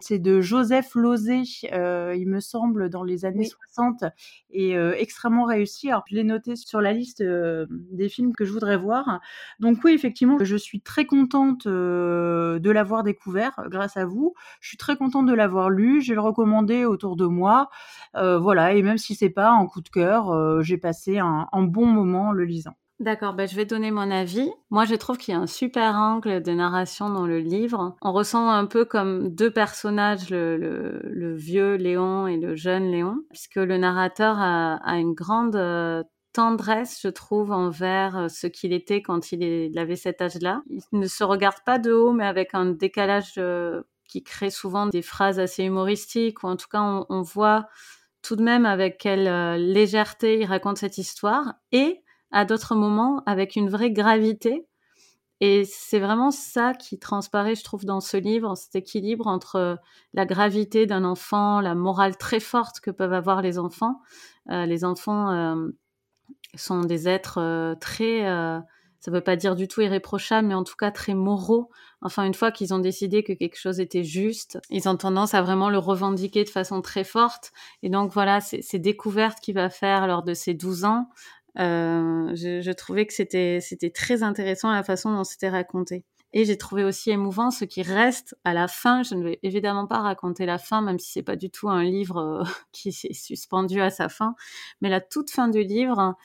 c'est 0.00 0.18
de 0.18 0.40
Joseph 0.40 0.94
Lozé, 0.94 1.42
il 1.72 2.26
me 2.28 2.40
semble, 2.40 2.88
dans 2.88 3.02
les 3.02 3.24
années 3.24 3.44
60, 3.44 4.04
et 4.50 4.74
extrêmement 4.74 5.44
réussi. 5.44 5.88
Alors 5.90 6.04
je 6.08 6.16
l'ai 6.16 6.24
noté 6.24 6.56
sur 6.56 6.80
la 6.80 6.92
liste 6.92 7.22
des 7.22 8.08
films 8.08 8.34
que 8.34 8.44
je 8.44 8.52
voudrais 8.52 8.76
voir. 8.76 9.20
Donc 9.60 9.71
oui, 9.84 9.92
effectivement, 9.92 10.38
je 10.40 10.56
suis 10.56 10.80
très 10.80 11.06
contente 11.06 11.66
de 11.66 12.70
l'avoir 12.70 13.02
découvert 13.02 13.52
grâce 13.66 13.96
à 13.96 14.04
vous. 14.04 14.34
Je 14.60 14.68
suis 14.68 14.76
très 14.78 14.96
contente 14.96 15.26
de 15.26 15.34
l'avoir 15.34 15.70
lu. 15.70 16.02
Je 16.02 16.10
vais 16.10 16.14
le 16.14 16.20
recommander 16.20 16.84
autour 16.84 17.16
de 17.16 17.26
moi. 17.26 17.70
voilà, 18.14 18.74
et 18.74 18.82
même 18.82 18.98
si 18.98 19.14
c'est 19.14 19.30
pas 19.30 19.50
un 19.50 19.66
coup 19.66 19.80
de 19.80 19.88
cœur, 19.88 20.62
j'ai 20.62 20.78
passé 20.78 21.18
un, 21.18 21.48
bon 21.62 21.86
moment 21.86 22.28
en 22.28 22.32
le 22.32 22.44
lisant. 22.44 22.74
D'accord, 23.02 23.34
ben 23.34 23.48
je 23.48 23.56
vais 23.56 23.64
donner 23.64 23.90
mon 23.90 24.12
avis. 24.12 24.48
Moi, 24.70 24.84
je 24.84 24.94
trouve 24.94 25.18
qu'il 25.18 25.34
y 25.34 25.36
a 25.36 25.40
un 25.40 25.48
super 25.48 25.96
angle 25.96 26.40
de 26.40 26.52
narration 26.52 27.10
dans 27.10 27.26
le 27.26 27.40
livre. 27.40 27.96
On 28.00 28.12
ressent 28.12 28.48
un 28.48 28.66
peu 28.66 28.84
comme 28.84 29.34
deux 29.34 29.50
personnages, 29.50 30.30
le, 30.30 31.34
vieux 31.34 31.74
Léon 31.74 32.28
et 32.28 32.36
le 32.36 32.54
jeune 32.54 32.92
Léon, 32.92 33.16
puisque 33.30 33.56
le 33.56 33.76
narrateur 33.76 34.36
a, 34.38 34.78
une 35.00 35.14
grande 35.14 35.56
euh, 35.56 36.04
tendresse, 36.32 37.00
je 37.02 37.08
trouve, 37.08 37.52
envers 37.52 38.16
euh, 38.16 38.28
ce 38.28 38.46
qu'il 38.46 38.72
était 38.72 39.02
quand 39.02 39.32
il, 39.32 39.78
avait 39.78 39.96
cet 39.96 40.20
âge-là. 40.20 40.62
Il 40.68 40.82
ne 40.92 41.06
se 41.06 41.24
regarde 41.24 41.62
pas 41.64 41.78
de 41.78 41.92
haut, 41.92 42.12
mais 42.12 42.26
avec 42.26 42.54
un 42.54 42.66
décalage 42.66 43.34
euh, 43.38 43.82
qui 44.08 44.22
crée 44.22 44.50
souvent 44.50 44.86
des 44.86 45.02
phrases 45.02 45.38
assez 45.38 45.64
humoristiques, 45.64 46.42
ou 46.42 46.48
en 46.48 46.56
tout 46.56 46.68
cas, 46.70 47.04
on, 47.08 47.22
voit 47.22 47.68
tout 48.22 48.36
de 48.36 48.42
même 48.42 48.66
avec 48.66 48.98
quelle 48.98 49.56
légèreté 49.56 50.40
il 50.40 50.44
raconte 50.44 50.78
cette 50.78 50.98
histoire. 50.98 51.54
Et 51.72 52.02
à 52.32 52.44
d'autres 52.44 52.74
moments 52.74 53.22
avec 53.26 53.54
une 53.56 53.68
vraie 53.68 53.92
gravité. 53.92 54.66
Et 55.40 55.64
c'est 55.64 55.98
vraiment 55.98 56.30
ça 56.30 56.72
qui 56.72 56.98
transparaît, 56.98 57.56
je 57.56 57.64
trouve, 57.64 57.84
dans 57.84 58.00
ce 58.00 58.16
livre, 58.16 58.54
cet 58.54 58.76
équilibre 58.76 59.26
entre 59.26 59.78
la 60.14 60.24
gravité 60.24 60.86
d'un 60.86 61.04
enfant, 61.04 61.60
la 61.60 61.74
morale 61.74 62.16
très 62.16 62.38
forte 62.38 62.80
que 62.80 62.92
peuvent 62.92 63.12
avoir 63.12 63.42
les 63.42 63.58
enfants. 63.58 64.00
Euh, 64.50 64.66
les 64.66 64.84
enfants 64.84 65.30
euh, 65.30 65.68
sont 66.54 66.80
des 66.80 67.08
êtres 67.08 67.38
euh, 67.38 67.74
très, 67.74 68.26
euh, 68.26 68.58
ça 69.00 69.10
veut 69.10 69.20
pas 69.20 69.36
dire 69.36 69.56
du 69.56 69.68
tout 69.68 69.80
irréprochables, 69.80 70.48
mais 70.48 70.54
en 70.54 70.64
tout 70.64 70.76
cas 70.76 70.90
très 70.90 71.14
moraux. 71.14 71.70
Enfin, 72.00 72.24
une 72.24 72.34
fois 72.34 72.52
qu'ils 72.52 72.74
ont 72.74 72.78
décidé 72.78 73.22
que 73.22 73.32
quelque 73.32 73.58
chose 73.58 73.80
était 73.80 74.04
juste, 74.04 74.58
ils 74.70 74.88
ont 74.88 74.96
tendance 74.96 75.34
à 75.34 75.42
vraiment 75.42 75.70
le 75.70 75.78
revendiquer 75.78 76.44
de 76.44 76.48
façon 76.48 76.82
très 76.82 77.04
forte. 77.04 77.52
Et 77.82 77.90
donc 77.90 78.12
voilà, 78.12 78.40
ces 78.40 78.78
découvertes 78.78 79.40
qu'il 79.40 79.54
va 79.54 79.70
faire 79.70 80.06
lors 80.06 80.22
de 80.22 80.34
ses 80.34 80.54
12 80.54 80.84
ans, 80.84 81.08
euh, 81.58 82.34
je, 82.34 82.72
trouvais 82.72 83.06
que 83.06 83.12
c'était 83.12 83.90
très 83.94 84.22
intéressant 84.22 84.72
la 84.72 84.82
façon 84.82 85.12
dont 85.12 85.24
c'était 85.24 85.50
raconté. 85.50 86.04
Et 86.34 86.46
j'ai 86.46 86.56
trouvé 86.56 86.82
aussi 86.82 87.10
émouvant 87.10 87.50
ce 87.50 87.66
qui 87.66 87.82
reste 87.82 88.34
à 88.44 88.54
la 88.54 88.66
fin. 88.66 89.02
Je 89.02 89.14
ne 89.14 89.22
vais 89.22 89.38
évidemment 89.42 89.86
pas 89.86 89.98
raconter 89.98 90.46
la 90.46 90.56
fin, 90.56 90.80
même 90.80 90.98
si 90.98 91.12
c'est 91.12 91.22
pas 91.22 91.36
du 91.36 91.50
tout 91.50 91.68
un 91.68 91.82
livre 91.82 92.42
qui 92.72 92.88
est 92.88 93.12
suspendu 93.12 93.80
à 93.82 93.90
sa 93.90 94.08
fin. 94.08 94.34
Mais 94.80 94.88
la 94.88 95.00
toute 95.00 95.30
fin 95.30 95.48
du 95.48 95.62
livre 95.62 96.16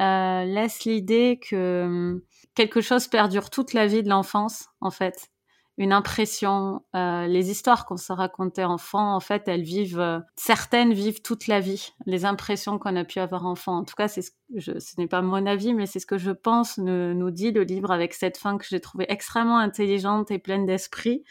euh, 0.00 0.44
laisse 0.44 0.84
l'idée 0.84 1.38
que 1.40 1.84
hum, 1.84 2.20
quelque 2.54 2.80
chose 2.80 3.08
perdure 3.08 3.50
toute 3.50 3.72
la 3.72 3.86
vie 3.86 4.02
de 4.02 4.08
l'enfance, 4.08 4.68
en 4.80 4.90
fait 4.90 5.30
une 5.76 5.92
impression. 5.92 6.84
Euh, 6.94 7.26
les 7.26 7.50
histoires 7.50 7.86
qu'on 7.86 7.96
se 7.96 8.12
racontait 8.12 8.64
enfant, 8.64 9.14
en 9.14 9.20
fait, 9.20 9.48
elles 9.48 9.62
vivent, 9.62 10.00
euh, 10.00 10.20
certaines 10.36 10.92
vivent 10.92 11.22
toute 11.22 11.46
la 11.46 11.60
vie. 11.60 11.92
Les 12.06 12.24
impressions 12.24 12.78
qu'on 12.78 12.96
a 12.96 13.04
pu 13.04 13.18
avoir 13.18 13.46
enfant. 13.46 13.78
En 13.78 13.84
tout 13.84 13.94
cas, 13.96 14.08
c'est 14.08 14.22
ce, 14.22 15.00
n'est 15.00 15.08
pas 15.08 15.22
mon 15.22 15.46
avis, 15.46 15.74
mais 15.74 15.86
c'est 15.86 15.98
ce 15.98 16.06
que 16.06 16.18
je 16.18 16.30
pense 16.30 16.78
nous, 16.78 17.30
dit 17.30 17.50
le 17.50 17.64
livre 17.64 17.90
avec 17.90 18.14
cette 18.14 18.36
fin 18.36 18.56
que 18.56 18.64
j'ai 18.68 18.80
trouvée 18.80 19.06
extrêmement 19.08 19.58
intelligente 19.58 20.30
et 20.30 20.38
pleine 20.38 20.66
d'esprit, 20.66 21.24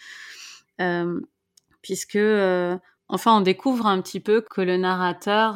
puisque 1.82 2.18
enfin, 3.08 3.38
on 3.38 3.42
découvre 3.42 3.88
un 3.88 4.02
petit 4.02 4.20
peu 4.20 4.42
que 4.42 4.62
le 4.62 4.76
narrateur 4.76 5.56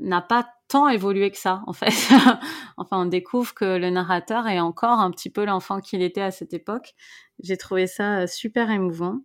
n'a 0.00 0.20
pas 0.20 0.48
tant 0.68 0.88
évolué 0.88 1.30
que 1.30 1.38
ça, 1.38 1.62
en 1.66 1.72
fait. 1.72 1.94
enfin, 2.76 3.02
on 3.02 3.06
découvre 3.06 3.54
que 3.54 3.76
le 3.76 3.90
narrateur 3.90 4.46
est 4.46 4.60
encore 4.60 5.00
un 5.00 5.10
petit 5.10 5.30
peu 5.30 5.44
l'enfant 5.44 5.80
qu'il 5.80 6.02
était 6.02 6.20
à 6.20 6.30
cette 6.30 6.54
époque. 6.54 6.94
J'ai 7.42 7.56
trouvé 7.56 7.86
ça 7.86 8.20
euh, 8.20 8.26
super 8.26 8.70
émouvant. 8.70 9.20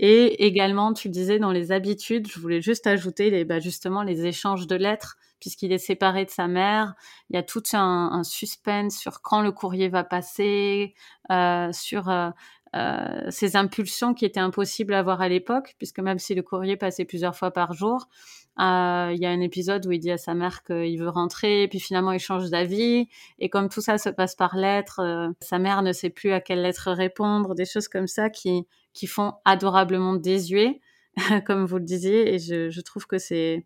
Et 0.00 0.46
également, 0.46 0.92
tu 0.92 1.08
disais 1.08 1.38
dans 1.38 1.50
les 1.50 1.72
habitudes, 1.72 2.28
je 2.28 2.38
voulais 2.38 2.60
juste 2.60 2.86
ajouter 2.86 3.30
les, 3.30 3.44
bah 3.44 3.58
justement 3.58 4.02
les 4.02 4.26
échanges 4.26 4.68
de 4.68 4.76
lettres, 4.76 5.16
puisqu'il 5.40 5.72
est 5.72 5.78
séparé 5.78 6.24
de 6.24 6.30
sa 6.30 6.46
mère. 6.46 6.94
Il 7.30 7.36
y 7.36 7.38
a 7.38 7.42
tout 7.42 7.62
un, 7.72 8.22
suspense 8.22 8.96
sur 8.96 9.22
quand 9.22 9.42
le 9.42 9.50
courrier 9.50 9.88
va 9.88 10.04
passer, 10.04 10.94
euh, 11.30 11.72
sur 11.72 12.08
euh, 12.10 12.30
euh, 12.76 13.30
ces 13.30 13.56
impulsions 13.56 14.14
qui 14.14 14.24
étaient 14.24 14.40
impossibles 14.40 14.94
à 14.94 15.00
avoir 15.00 15.20
à 15.20 15.28
l'époque, 15.28 15.74
puisque 15.78 16.00
même 16.00 16.18
si 16.18 16.34
le 16.34 16.42
courrier 16.42 16.76
passait 16.76 17.04
plusieurs 17.04 17.34
fois 17.34 17.50
par 17.50 17.72
jour, 17.72 18.08
euh, 18.60 19.12
il 19.14 19.20
y 19.20 19.26
a 19.26 19.30
un 19.30 19.40
épisode 19.40 19.86
où 19.86 19.92
il 19.92 20.00
dit 20.00 20.10
à 20.10 20.18
sa 20.18 20.34
mère 20.34 20.62
qu'il 20.64 20.98
veut 20.98 21.08
rentrer, 21.08 21.68
puis 21.68 21.78
finalement 21.80 22.12
il 22.12 22.18
change 22.18 22.50
d'avis. 22.50 23.08
Et 23.38 23.48
comme 23.48 23.68
tout 23.68 23.80
ça 23.80 23.98
se 23.98 24.08
passe 24.08 24.34
par 24.34 24.56
lettres, 24.56 25.00
euh, 25.00 25.28
sa 25.40 25.58
mère 25.58 25.82
ne 25.82 25.92
sait 25.92 26.10
plus 26.10 26.32
à 26.32 26.40
quelle 26.40 26.62
lettre 26.62 26.90
répondre, 26.90 27.54
des 27.54 27.64
choses 27.64 27.88
comme 27.88 28.08
ça 28.08 28.30
qui, 28.30 28.66
qui 28.92 29.06
font 29.06 29.34
adorablement 29.44 30.14
désuet, 30.14 30.80
comme 31.46 31.66
vous 31.66 31.78
le 31.78 31.84
disiez. 31.84 32.34
Et 32.34 32.38
je, 32.38 32.70
je 32.70 32.80
trouve 32.80 33.06
que 33.06 33.18
c'est 33.18 33.64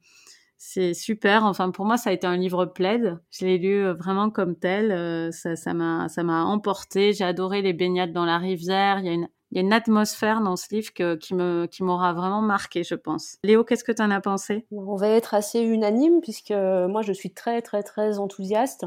c'est 0.64 0.94
super. 0.94 1.44
Enfin, 1.44 1.72
pour 1.72 1.84
moi, 1.86 1.96
ça 1.96 2.10
a 2.10 2.12
été 2.12 2.24
un 2.24 2.36
livre 2.36 2.66
plaid. 2.66 3.18
Je 3.30 3.44
l'ai 3.44 3.58
lu 3.58 3.84
euh, 3.84 3.94
vraiment 3.94 4.30
comme 4.30 4.56
tel. 4.56 5.32
Ça, 5.32 5.56
ça 5.56 5.74
m'a, 5.74 6.08
ça 6.08 6.22
m'a 6.22 6.44
emporté. 6.44 7.12
J'ai 7.12 7.24
adoré 7.24 7.62
les 7.62 7.72
baignades 7.72 8.12
dans 8.12 8.24
la 8.24 8.38
rivière. 8.38 9.00
Il 9.00 9.06
y 9.06 9.08
a 9.08 9.12
une, 9.12 9.28
il 9.52 9.56
y 9.56 9.58
a 9.58 9.64
une 9.64 9.74
atmosphère 9.74 10.40
dans 10.40 10.56
ce 10.56 10.74
livre 10.74 10.94
que, 10.94 11.14
qui 11.14 11.34
me, 11.34 11.66
qui 11.66 11.82
m'aura 11.82 12.14
vraiment 12.14 12.40
marqué, 12.40 12.84
je 12.84 12.94
pense. 12.94 13.36
Léo, 13.44 13.64
qu'est-ce 13.64 13.84
que 13.84 13.92
tu 13.92 14.00
en 14.00 14.10
as 14.10 14.22
pensé? 14.22 14.64
On 14.72 14.96
va 14.96 15.08
être 15.08 15.34
assez 15.34 15.60
unanime 15.60 16.22
puisque 16.22 16.52
moi, 16.52 17.02
je 17.02 17.12
suis 17.12 17.34
très, 17.34 17.60
très, 17.60 17.82
très 17.82 18.18
enthousiaste. 18.18 18.86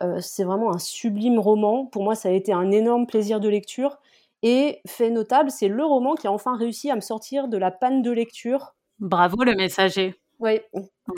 Euh, 0.00 0.18
c'est 0.22 0.44
vraiment 0.44 0.74
un 0.74 0.78
sublime 0.78 1.38
roman. 1.38 1.84
Pour 1.84 2.02
moi, 2.02 2.14
ça 2.14 2.30
a 2.30 2.32
été 2.32 2.50
un 2.50 2.70
énorme 2.70 3.06
plaisir 3.06 3.40
de 3.40 3.50
lecture. 3.50 3.98
Et 4.42 4.80
fait 4.86 5.10
notable, 5.10 5.50
c'est 5.50 5.68
le 5.68 5.84
roman 5.84 6.14
qui 6.14 6.26
a 6.26 6.32
enfin 6.32 6.56
réussi 6.56 6.90
à 6.90 6.96
me 6.96 7.02
sortir 7.02 7.48
de 7.48 7.58
la 7.58 7.70
panne 7.70 8.00
de 8.00 8.10
lecture. 8.10 8.74
Bravo 8.98 9.44
le 9.44 9.54
messager. 9.54 10.14
Oui, 10.38 10.60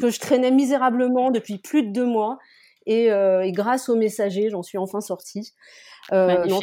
que 0.00 0.10
je 0.10 0.18
traînais 0.18 0.50
misérablement 0.50 1.30
depuis 1.30 1.58
plus 1.58 1.84
de 1.84 1.92
deux 1.92 2.06
mois. 2.06 2.38
Et, 2.88 3.12
euh, 3.12 3.44
et 3.44 3.52
grâce 3.52 3.90
au 3.90 3.96
messager, 3.96 4.48
j'en 4.48 4.62
suis 4.62 4.78
enfin 4.78 5.02
sortie. 5.02 5.52
Euh, 6.10 6.46
non, 6.46 6.60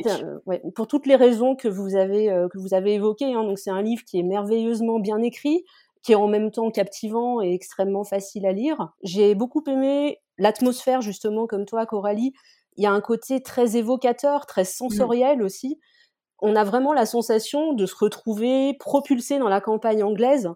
ouais, 0.48 0.60
pour 0.76 0.88
toutes 0.88 1.06
les 1.06 1.16
raisons 1.16 1.56
que 1.56 1.68
vous 1.68 1.96
avez 1.96 2.32
euh, 2.32 2.48
que 2.50 2.58
vous 2.58 2.74
avez 2.74 2.96
évoquées. 2.96 3.32
Hein, 3.32 3.44
donc 3.44 3.60
c'est 3.60 3.70
un 3.70 3.84
livre 3.84 4.02
qui 4.04 4.18
est 4.18 4.24
merveilleusement 4.24 5.00
bien 5.00 5.22
écrit, 5.22 5.64
qui 6.02 6.14
est 6.14 6.16
en 6.16 6.28
même 6.28 6.50
temps 6.50 6.72
captivant 6.72 7.42
et 7.44 7.54
extrêmement 7.54 8.04
facile 8.04 8.48
à 8.48 8.54
lire. 8.54 8.90
J'ai 9.04 9.36
beaucoup 9.36 9.64
aimé 9.68 10.20
l'atmosphère 10.40 11.02
justement, 11.02 11.46
comme 11.46 11.66
toi, 11.66 11.86
Coralie. 11.86 12.34
Il 12.76 12.84
y 12.84 12.88
a 12.88 12.92
un 12.92 13.02
côté 13.02 13.44
très 13.44 13.78
évocateur, 13.78 14.48
très 14.48 14.66
sensoriel 14.66 15.40
mmh. 15.40 15.46
aussi. 15.46 15.80
On 16.42 16.56
a 16.56 16.64
vraiment 16.64 16.92
la 16.92 17.06
sensation 17.06 17.74
de 17.74 17.86
se 17.86 17.96
retrouver 17.96 18.74
propulsé 18.80 19.38
dans 19.38 19.48
la 19.48 19.62
campagne 19.62 20.04
anglaise 20.04 20.50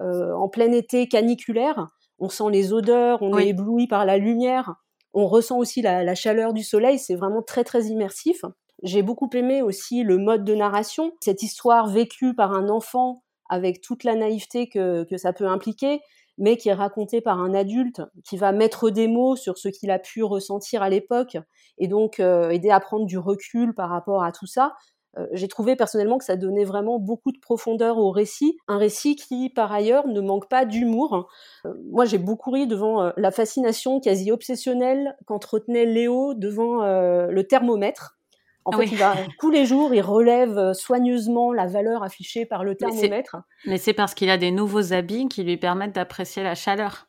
euh, 0.00 0.32
en 0.34 0.48
plein 0.48 0.70
été 0.70 1.08
caniculaire. 1.08 1.88
On 2.20 2.28
sent 2.28 2.50
les 2.52 2.72
odeurs, 2.72 3.22
on 3.22 3.32
oui. 3.34 3.42
est 3.42 3.48
ébloui 3.48 3.88
par 3.88 4.06
la 4.06 4.18
lumière, 4.18 4.76
on 5.16 5.26
ressent 5.26 5.58
aussi 5.58 5.80
la, 5.80 6.14
chaleur 6.14 6.52
du 6.52 6.62
soleil. 6.62 6.98
C'est 6.98 7.16
vraiment 7.16 7.42
très 7.42 7.64
très 7.64 7.86
immersif. 7.86 8.44
J'ai 8.82 9.02
beaucoup 9.02 9.30
aimé 9.32 9.62
aussi 9.62 10.02
le 10.02 10.18
mode 10.18 10.44
de 10.44 10.54
narration, 10.54 11.12
cette 11.20 11.42
histoire 11.42 11.88
vécue 11.88 12.34
par 12.34 12.52
un 12.52 12.68
enfant 12.68 13.22
avec 13.48 13.80
toute 13.80 14.04
la 14.04 14.14
naïveté 14.14 14.68
que, 14.68 15.04
que 15.04 15.16
ça 15.16 15.32
peut 15.32 15.46
impliquer, 15.46 16.00
mais 16.36 16.58
qui 16.58 16.68
est 16.68 16.74
racontée 16.74 17.22
par 17.22 17.40
un 17.40 17.54
adulte 17.54 18.02
qui 18.28 18.36
va 18.36 18.52
mettre 18.52 18.90
des 18.90 19.08
mots 19.08 19.36
sur 19.36 19.56
ce 19.56 19.68
qu'il 19.68 19.90
a 19.90 19.98
pu 19.98 20.22
ressentir 20.22 20.82
à 20.82 20.90
l'époque 20.90 21.38
et 21.78 21.88
donc 21.88 22.20
euh, 22.20 22.50
aider 22.50 22.68
à 22.68 22.80
prendre 22.80 23.06
du 23.06 23.16
recul 23.16 23.74
par 23.74 23.88
rapport 23.88 24.22
à 24.22 24.32
tout 24.32 24.46
ça. 24.46 24.74
Euh, 25.18 25.26
j'ai 25.32 25.48
trouvé 25.48 25.76
personnellement 25.76 26.18
que 26.18 26.24
ça 26.24 26.36
donnait 26.36 26.64
vraiment 26.64 26.98
beaucoup 26.98 27.32
de 27.32 27.38
profondeur 27.38 27.98
au 27.98 28.10
récit, 28.10 28.58
un 28.68 28.78
récit 28.78 29.16
qui 29.16 29.48
par 29.50 29.72
ailleurs 29.72 30.06
ne 30.06 30.20
manque 30.20 30.48
pas 30.48 30.64
d'humour. 30.64 31.28
Euh, 31.64 31.72
moi 31.90 32.04
j'ai 32.04 32.18
beaucoup 32.18 32.50
ri 32.50 32.66
devant 32.66 33.02
euh, 33.02 33.10
la 33.16 33.30
fascination 33.30 34.00
quasi 34.00 34.30
obsessionnelle 34.30 35.16
qu'entretenait 35.26 35.86
Léo 35.86 36.34
devant 36.34 36.82
le 36.86 37.42
thermomètre. 37.42 38.18
En 38.64 38.72
ah 38.72 38.78
fait, 38.78 38.84
oui. 38.84 38.88
il 38.92 38.98
va, 38.98 39.14
tous 39.38 39.50
les 39.50 39.64
jours, 39.64 39.94
il 39.94 40.00
relève 40.00 40.72
soigneusement 40.72 41.52
la 41.52 41.66
valeur 41.66 42.02
affichée 42.02 42.46
par 42.46 42.64
le 42.64 42.74
thermomètre. 42.74 43.36
Mais 43.64 43.78
c'est 43.78 43.92
parce 43.92 44.12
qu'il 44.12 44.28
a 44.28 44.38
des 44.38 44.50
nouveaux 44.50 44.92
habits 44.92 45.28
qui 45.28 45.44
lui 45.44 45.56
permettent 45.56 45.94
d'apprécier 45.94 46.42
la 46.42 46.56
chaleur. 46.56 47.06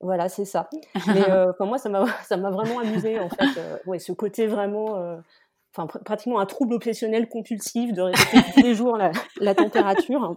Voilà, 0.00 0.30
c'est 0.30 0.46
ça. 0.46 0.68
Mais 1.06 1.28
euh, 1.28 1.52
moi, 1.60 1.78
ça 1.78 1.88
m'a, 1.88 2.04
ça 2.24 2.36
m'a 2.36 2.50
vraiment 2.50 2.80
amusé, 2.80 3.18
en 3.18 3.28
fait. 3.28 3.58
Euh, 3.58 3.76
ouais, 3.86 3.98
ce 3.98 4.12
côté 4.12 4.46
vraiment, 4.46 4.96
euh, 4.96 5.16
enfin, 5.74 5.86
pr 5.86 5.98
pratiquement 6.04 6.40
un 6.40 6.46
trouble 6.46 6.74
obsessionnel 6.74 7.28
compulsif 7.28 7.92
de 7.92 8.02
répéter 8.02 8.38
tous 8.54 8.62
les 8.62 8.74
jours 8.74 8.96
la, 8.96 9.12
la 9.40 9.54
température. 9.54 10.34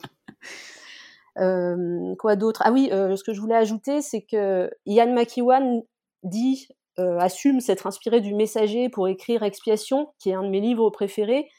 Euh, 1.39 2.15
quoi 2.19 2.35
d'autre? 2.35 2.61
Ah 2.63 2.71
oui, 2.71 2.89
euh, 2.91 3.15
ce 3.15 3.23
que 3.23 3.33
je 3.33 3.41
voulais 3.41 3.55
ajouter, 3.55 4.01
c'est 4.01 4.21
que 4.21 4.69
Ian 4.85 5.13
McEwan 5.13 5.81
dit 6.23 6.67
euh, 6.99 7.17
assume 7.17 7.59
s'être 7.59 7.87
inspiré 7.87 8.21
du 8.21 8.35
Messager 8.35 8.89
pour 8.89 9.07
écrire 9.07 9.43
Expiation, 9.43 10.13
qui 10.19 10.29
est 10.29 10.33
un 10.33 10.43
de 10.43 10.49
mes 10.49 10.61
livres 10.61 10.89
préférés. 10.89 11.49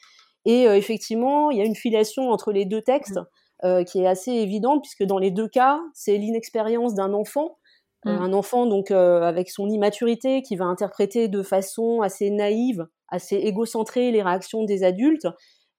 Et 0.47 0.65
effectivement, 0.65 1.51
il 1.51 1.57
y 1.57 1.63
a 1.63 1.65
une 1.65 1.75
filiation 1.75 2.31
entre 2.31 2.53
les 2.53 2.67
deux 2.67 2.83
textes 2.83 3.19
euh, 3.65 3.83
qui 3.83 4.01
est 4.01 4.07
assez 4.07 4.31
évidente, 4.31 4.83
puisque 4.83 5.05
dans 5.05 5.17
les 5.17 5.31
deux 5.31 5.49
cas, 5.49 5.81
c'est 5.95 6.19
l'inexpérience 6.19 6.95
d'un 6.95 7.15
enfant, 7.15 7.57
mmh. 8.05 8.09
un 8.09 8.33
enfant 8.33 8.67
donc 8.67 8.91
euh, 8.91 9.23
avec 9.23 9.51
son 9.51 9.69
immaturité 9.69 10.43
qui 10.43 10.57
va 10.57 10.65
interpréter 10.65 11.29
de 11.29 11.43
façon 11.43 12.01
assez 12.03 12.31
naïve, 12.31 12.87
assez 13.09 13.37
égocentrée 13.37 14.11
les 14.11 14.23
réactions 14.23 14.65
des 14.65 14.85
adultes, 14.85 15.29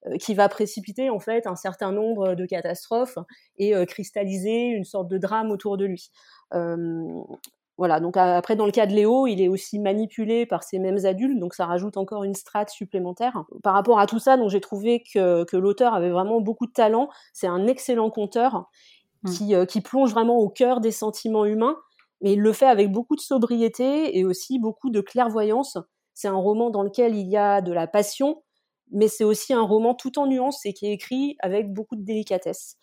euh, 0.07 0.17
qui 0.17 0.33
va 0.33 0.49
précipiter 0.49 1.09
en 1.09 1.19
fait 1.19 1.47
un 1.47 1.55
certain 1.55 1.91
nombre 1.91 2.35
de 2.35 2.45
catastrophes 2.45 3.17
et 3.57 3.75
euh, 3.75 3.85
cristalliser 3.85 4.65
une 4.67 4.83
sorte 4.83 5.07
de 5.07 5.17
drame 5.17 5.51
autour 5.51 5.77
de 5.77 5.85
lui. 5.85 6.11
Euh, 6.53 7.21
voilà, 7.77 7.99
donc 7.99 8.15
après 8.15 8.55
dans 8.55 8.65
le 8.65 8.71
cas 8.71 8.85
de 8.85 8.93
Léo, 8.93 9.27
il 9.27 9.41
est 9.41 9.49
aussi 9.49 9.79
manipulé 9.79 10.45
par 10.45 10.63
ces 10.63 10.79
mêmes 10.79 11.05
adultes, 11.05 11.39
donc 11.39 11.53
ça 11.53 11.65
rajoute 11.65 11.97
encore 11.97 12.23
une 12.23 12.35
strate 12.35 12.69
supplémentaire. 12.69 13.43
Par 13.63 13.73
rapport 13.73 13.99
à 13.99 14.07
tout 14.07 14.19
ça, 14.19 14.37
donc 14.37 14.49
j'ai 14.49 14.61
trouvé 14.61 15.03
que, 15.03 15.43
que 15.43 15.57
l'auteur 15.57 15.93
avait 15.93 16.11
vraiment 16.11 16.39
beaucoup 16.39 16.67
de 16.67 16.71
talent. 16.71 17.09
C'est 17.33 17.47
un 17.47 17.67
excellent 17.67 18.09
conteur 18.09 18.69
mmh. 19.23 19.31
qui, 19.31 19.55
euh, 19.55 19.65
qui 19.65 19.81
plonge 19.81 20.11
vraiment 20.11 20.37
au 20.37 20.47
cœur 20.47 20.79
des 20.79 20.91
sentiments 20.91 21.45
humains, 21.45 21.77
mais 22.21 22.33
il 22.33 22.41
le 22.41 22.53
fait 22.53 22.65
avec 22.65 22.91
beaucoup 22.91 23.15
de 23.15 23.21
sobriété 23.21 24.17
et 24.17 24.25
aussi 24.25 24.59
beaucoup 24.59 24.89
de 24.89 25.01
clairvoyance. 25.01 25.77
C'est 26.13 26.27
un 26.27 26.35
roman 26.35 26.69
dans 26.69 26.83
lequel 26.83 27.15
il 27.15 27.27
y 27.27 27.37
a 27.37 27.61
de 27.61 27.73
la 27.73 27.87
passion, 27.87 28.41
mais 28.91 29.07
c'est 29.07 29.23
aussi 29.23 29.53
un 29.53 29.61
roman 29.61 29.95
tout 29.95 30.17
en 30.19 30.27
nuances 30.27 30.65
et 30.65 30.73
qui 30.73 30.87
est 30.87 30.93
écrit 30.93 31.35
avec 31.39 31.73
beaucoup 31.73 31.95
de 31.95 32.03
délicatesse. 32.03 32.77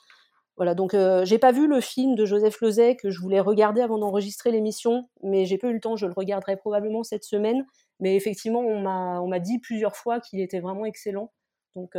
Voilà, 0.57 0.75
donc 0.75 0.93
euh, 0.93 1.25
j'ai 1.25 1.39
pas 1.39 1.51
vu 1.51 1.67
le 1.67 1.81
film 1.81 2.15
de 2.15 2.27
Joseph 2.27 2.61
Lozay 2.61 2.97
que 2.97 3.11
je 3.11 3.21
voulais 3.21 3.41
regarder 3.41 3.81
avant 3.81 3.99
d'enregistrer 3.99 4.51
l'émission, 4.51 5.09
mais 5.23 5.47
j'ai 5.47 5.57
pas 5.57 5.69
eu 5.69 5.73
le 5.73 5.81
temps, 5.81 5.97
je 5.97 6.07
le 6.07 6.13
regarderai 6.13 6.57
probablement 6.57 7.03
cette 7.03 7.25
semaine. 7.25 7.65
Mais 8.01 8.17
effectivement, 8.17 8.61
on 8.61 9.29
m'a 9.29 9.39
dit 9.39 9.59
plusieurs 9.61 9.97
fois 9.97 10.21
qu'il 10.21 10.41
était 10.41 10.61
vraiment 10.61 10.85
excellent. 10.85 11.33
Donc, 11.75 11.97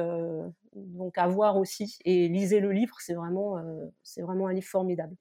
donc 0.73 1.17
à 1.17 1.27
voir 1.27 1.57
aussi. 1.57 1.97
Et 2.05 2.27
lisez 2.27 2.59
le 2.59 2.71
livre, 2.71 2.95
c'est 2.99 3.13
vraiment, 3.15 3.55
c'est 4.03 4.21
vraiment 4.21 4.47
un 4.47 4.53
livre 4.53 4.67
formidable. 4.67 5.15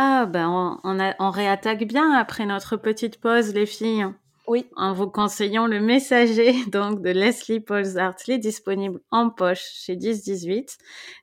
Ah, 0.00 0.26
ben 0.26 0.78
on, 0.84 1.14
on 1.18 1.30
réattaque 1.30 1.82
bien 1.82 2.12
après 2.12 2.46
notre 2.46 2.76
petite 2.76 3.20
pause, 3.20 3.52
les 3.52 3.66
filles. 3.66 4.06
Oui. 4.46 4.64
En 4.76 4.92
vous 4.92 5.08
conseillant 5.08 5.66
le 5.66 5.80
messager 5.80 6.54
donc 6.72 7.02
de 7.02 7.10
Leslie 7.10 7.58
Pauls 7.58 7.98
Hartley 7.98 8.38
disponible 8.38 9.00
en 9.10 9.28
poche 9.28 9.64
chez 9.74 9.96
10-18. 9.96 10.78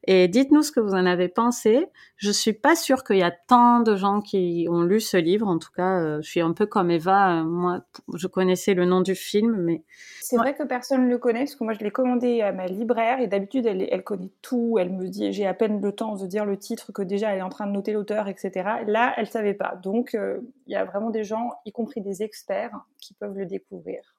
Et 0.08 0.28
dites-nous 0.28 0.62
ce 0.62 0.74
que 0.74 0.82
vous 0.82 0.92
en 0.92 1.06
avez 1.06 1.30
pensé. 1.30 1.86
Je 2.18 2.32
suis 2.32 2.54
pas 2.54 2.76
sûre 2.76 3.04
qu'il 3.04 3.18
y 3.18 3.24
a 3.24 3.32
tant 3.32 3.82
de 3.82 3.96
gens 3.96 4.22
qui 4.22 4.68
ont 4.70 4.84
lu 4.84 5.02
ce 5.02 5.18
livre. 5.18 5.48
En 5.48 5.58
tout 5.58 5.72
cas, 5.76 6.00
euh, 6.00 6.22
je 6.22 6.30
suis 6.30 6.42
un 6.42 6.54
peu 6.54 6.66
comme 6.66 6.90
Eva. 6.90 7.40
Euh, 7.40 7.44
moi, 7.44 7.82
je 8.14 8.28
connaissais 8.28 8.74
le 8.74 8.86
nom 8.86 9.02
du 9.02 9.16
film, 9.16 9.58
mais 9.58 9.84
c'est 10.22 10.38
vrai 10.38 10.56
que 10.56 10.64
personne 10.64 11.06
ne 11.06 11.10
le 11.10 11.18
connaît 11.18 11.42
parce 11.42 11.56
que 11.56 11.64
moi 11.64 11.74
je 11.74 11.84
l'ai 11.84 11.92
commandé 11.92 12.42
à 12.42 12.52
ma 12.52 12.66
libraire 12.66 13.20
et 13.20 13.28
d'habitude 13.28 13.66
elle, 13.66 13.88
elle, 13.92 14.04
connaît 14.04 14.32
tout. 14.42 14.78
Elle 14.80 14.92
me 14.92 15.08
dit, 15.08 15.34
j'ai 15.34 15.46
à 15.46 15.54
peine 15.54 15.82
le 15.82 15.92
temps 15.92 16.16
de 16.16 16.26
dire 16.26 16.46
le 16.46 16.58
titre 16.58 16.92
que 16.92 17.02
déjà 17.02 17.32
elle 17.32 17.40
est 17.40 17.44
en 17.44 17.50
train 17.50 17.68
de 17.68 17.74
noter 17.74 17.92
l'auteur, 17.92 18.28
etc. 18.28 18.52
Là, 18.88 19.14
elle 19.18 19.28
savait 19.28 19.54
pas. 19.54 19.76
Donc 19.84 20.16
euh, 20.16 20.40
il 20.68 20.74
y 20.74 20.76
a 20.76 20.86
vraiment 20.86 21.10
des 21.10 21.24
gens, 21.24 21.52
y 21.66 21.72
compris 21.72 22.02
des 22.02 22.24
experts, 22.24 22.72
qui 23.00 23.14
peuvent 23.14 23.38
le 23.38 23.46
découvrir. 23.46 24.15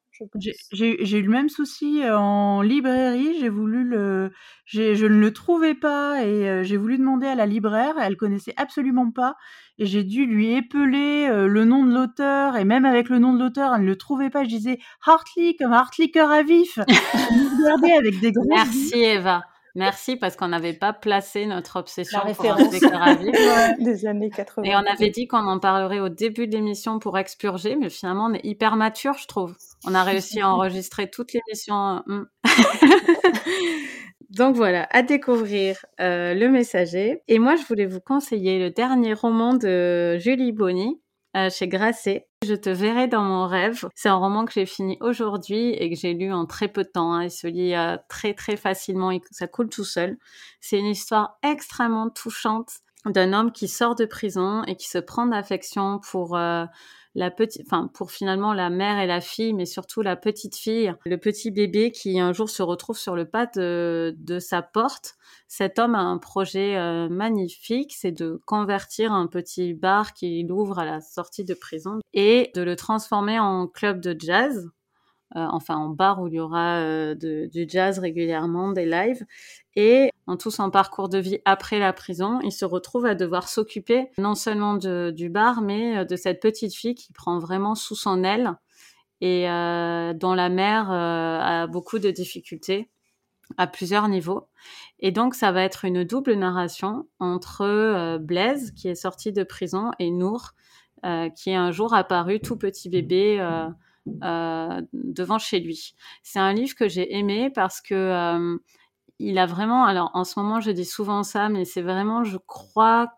J'ai 0.72 1.18
eu 1.18 1.22
le 1.22 1.30
même 1.30 1.48
souci 1.48 2.02
euh, 2.02 2.18
en 2.18 2.62
librairie. 2.62 3.38
J'ai 3.40 3.48
voulu 3.48 3.84
le, 3.84 4.32
je 4.64 5.06
ne 5.06 5.18
le 5.18 5.32
trouvais 5.32 5.74
pas 5.74 6.22
et 6.22 6.48
euh, 6.48 6.62
j'ai 6.62 6.76
voulu 6.76 6.98
demander 6.98 7.26
à 7.26 7.34
la 7.34 7.46
libraire. 7.46 7.94
Elle 8.00 8.16
connaissait 8.16 8.54
absolument 8.56 9.10
pas 9.10 9.36
et 9.78 9.86
j'ai 9.86 10.04
dû 10.04 10.26
lui 10.26 10.52
épeler 10.52 11.28
euh, 11.28 11.46
le 11.46 11.64
nom 11.64 11.84
de 11.84 11.92
l'auteur 11.92 12.56
et 12.56 12.64
même 12.64 12.84
avec 12.84 13.08
le 13.08 13.18
nom 13.18 13.32
de 13.32 13.38
l'auteur, 13.38 13.74
elle 13.74 13.82
ne 13.82 13.86
le 13.86 13.96
trouvait 13.96 14.30
pas. 14.30 14.44
Je 14.44 14.48
disais 14.48 14.78
Hartley 15.04 15.56
comme 15.58 15.72
Hartley 15.72 16.10
cœur 16.10 16.30
à 16.30 16.42
vif. 16.42 16.78
avec 16.78 18.20
des 18.20 18.32
Merci 18.48 19.02
Eva. 19.02 19.44
Merci 19.76 20.16
parce 20.16 20.36
qu'on 20.36 20.48
n'avait 20.48 20.72
pas 20.72 20.94
placé 20.94 21.44
notre 21.44 21.76
obsession 21.78 22.20
La 22.24 22.32
pour 22.32 22.56
des 23.78 24.06
années 24.06 24.30
80. 24.30 24.62
Et 24.66 24.74
on 24.74 24.78
avait 24.78 25.10
dit 25.10 25.28
qu'on 25.28 25.46
en 25.46 25.58
parlerait 25.58 26.00
au 26.00 26.08
début 26.08 26.46
de 26.46 26.52
l'émission 26.52 26.98
pour 26.98 27.18
expurger, 27.18 27.76
mais 27.76 27.90
finalement 27.90 28.26
on 28.30 28.32
est 28.32 28.44
hyper 28.44 28.76
mature, 28.76 29.18
je 29.18 29.26
trouve. 29.26 29.54
On 29.86 29.94
a 29.94 30.02
réussi 30.02 30.40
à 30.40 30.48
enregistrer 30.48 31.10
toute 31.10 31.34
l'émission. 31.34 32.02
Hmm. 32.06 32.24
Donc 34.30 34.56
voilà, 34.56 34.88
à 34.90 35.02
découvrir 35.02 35.84
euh, 36.00 36.32
Le 36.34 36.48
Messager. 36.48 37.22
Et 37.28 37.38
moi, 37.38 37.54
je 37.56 37.64
voulais 37.64 37.86
vous 37.86 38.00
conseiller 38.00 38.58
le 38.58 38.70
dernier 38.70 39.14
roman 39.14 39.54
de 39.54 40.16
Julie 40.18 40.52
Bonny, 40.52 41.00
euh, 41.36 41.50
chez 41.50 41.68
Grasset. 41.68 42.26
Je 42.44 42.54
te 42.54 42.70
verrai 42.70 43.08
dans 43.08 43.22
mon 43.22 43.46
rêve. 43.46 43.86
C'est 43.94 44.08
un 44.08 44.14
roman 44.14 44.44
que 44.46 44.52
j'ai 44.52 44.66
fini 44.66 44.96
aujourd'hui 45.00 45.70
et 45.70 45.90
que 45.90 45.96
j'ai 45.96 46.14
lu 46.14 46.32
en 46.32 46.46
très 46.46 46.68
peu 46.68 46.82
de 46.82 46.88
temps. 46.88 47.12
Hein. 47.12 47.24
Il 47.24 47.30
se 47.30 47.46
lit 47.46 47.74
euh, 47.74 47.96
très 48.08 48.32
très 48.34 48.56
facilement 48.56 49.10
et 49.10 49.20
ça 49.30 49.46
coule 49.46 49.68
tout 49.68 49.84
seul. 49.84 50.16
C'est 50.60 50.78
une 50.78 50.86
histoire 50.86 51.38
extrêmement 51.42 52.08
touchante 52.08 52.78
d'un 53.04 53.32
homme 53.32 53.52
qui 53.52 53.68
sort 53.68 53.94
de 53.94 54.04
prison 54.04 54.64
et 54.64 54.76
qui 54.76 54.88
se 54.88 54.98
prend 54.98 55.26
d'affection 55.26 56.00
pour 56.10 56.36
euh, 56.36 56.64
la 57.16 57.30
petite, 57.30 57.62
enfin 57.66 57.90
pour 57.94 58.10
finalement 58.10 58.52
la 58.52 58.70
mère 58.70 59.00
et 59.00 59.06
la 59.06 59.20
fille, 59.20 59.54
mais 59.54 59.64
surtout 59.64 60.02
la 60.02 60.16
petite 60.16 60.54
fille, 60.54 60.94
le 61.06 61.16
petit 61.16 61.50
bébé 61.50 61.90
qui 61.90 62.20
un 62.20 62.32
jour 62.32 62.50
se 62.50 62.62
retrouve 62.62 62.98
sur 62.98 63.16
le 63.16 63.24
pas 63.24 63.46
de, 63.46 64.14
sa 64.38 64.62
porte. 64.62 65.14
Cet 65.48 65.78
homme 65.78 65.94
a 65.94 66.00
un 66.00 66.18
projet 66.18 66.76
euh, 66.76 67.08
magnifique, 67.08 67.94
c'est 67.96 68.12
de 68.12 68.40
convertir 68.44 69.12
un 69.12 69.26
petit 69.26 69.72
bar 69.72 70.12
qu'il 70.12 70.52
ouvre 70.52 70.78
à 70.78 70.84
la 70.84 71.00
sortie 71.00 71.44
de 71.44 71.54
prison 71.54 72.00
et 72.12 72.50
de 72.54 72.62
le 72.62 72.76
transformer 72.76 73.38
en 73.38 73.66
club 73.66 74.00
de 74.00 74.14
jazz. 74.18 74.70
Euh, 75.34 75.44
enfin 75.50 75.74
en 75.76 75.88
bar 75.88 76.22
où 76.22 76.28
il 76.28 76.34
y 76.34 76.40
aura 76.40 76.78
euh, 76.78 77.16
du 77.16 77.66
jazz 77.68 77.98
régulièrement, 77.98 78.70
des 78.70 78.86
lives. 78.86 79.24
Et 79.74 80.10
en 80.28 80.36
tout 80.36 80.52
son 80.52 80.70
parcours 80.70 81.08
de 81.08 81.18
vie 81.18 81.40
après 81.44 81.80
la 81.80 81.92
prison, 81.92 82.38
il 82.44 82.52
se 82.52 82.64
retrouve 82.64 83.06
à 83.06 83.16
devoir 83.16 83.48
s'occuper 83.48 84.08
non 84.18 84.36
seulement 84.36 84.74
du 84.74 85.28
bar, 85.28 85.62
mais 85.62 85.98
euh, 85.98 86.04
de 86.04 86.14
cette 86.14 86.40
petite 86.40 86.74
fille 86.74 86.94
qui 86.94 87.12
prend 87.12 87.40
vraiment 87.40 87.74
sous 87.74 87.96
son 87.96 88.22
aile 88.22 88.54
et 89.22 89.46
dont 89.46 90.34
la 90.34 90.50
mère 90.50 90.90
a 90.90 91.66
beaucoup 91.66 91.98
de 91.98 92.10
difficultés 92.10 92.90
à 93.56 93.66
plusieurs 93.66 94.08
niveaux. 94.08 94.48
Et 95.00 95.10
donc, 95.10 95.34
ça 95.34 95.52
va 95.52 95.62
être 95.62 95.86
une 95.86 96.04
double 96.04 96.34
narration 96.34 97.08
entre 97.18 98.18
Blaise, 98.18 98.72
qui 98.72 98.88
est 98.88 98.94
sorti 98.94 99.32
de 99.32 99.42
prison, 99.42 99.90
et 99.98 100.10
Nour, 100.10 100.50
qui 101.34 101.48
est 101.48 101.54
un 101.54 101.70
jour 101.70 101.94
apparu 101.94 102.40
tout 102.40 102.58
petit 102.58 102.90
bébé 102.90 103.40
devant 104.06 105.38
chez 105.38 105.60
lui. 105.60 105.94
C'est 106.22 106.38
un 106.38 106.52
livre 106.52 106.74
que 106.74 106.88
j'ai 106.88 107.16
aimé 107.16 107.50
parce 107.50 107.80
que 107.80 108.58
il 109.18 109.38
a 109.38 109.46
vraiment, 109.46 109.84
alors 109.84 110.10
en 110.14 110.24
ce 110.24 110.38
moment 110.38 110.60
je 110.60 110.70
dis 110.70 110.84
souvent 110.84 111.22
ça, 111.22 111.48
mais 111.48 111.64
c'est 111.64 111.82
vraiment, 111.82 112.24
je 112.24 112.36
crois, 112.38 113.12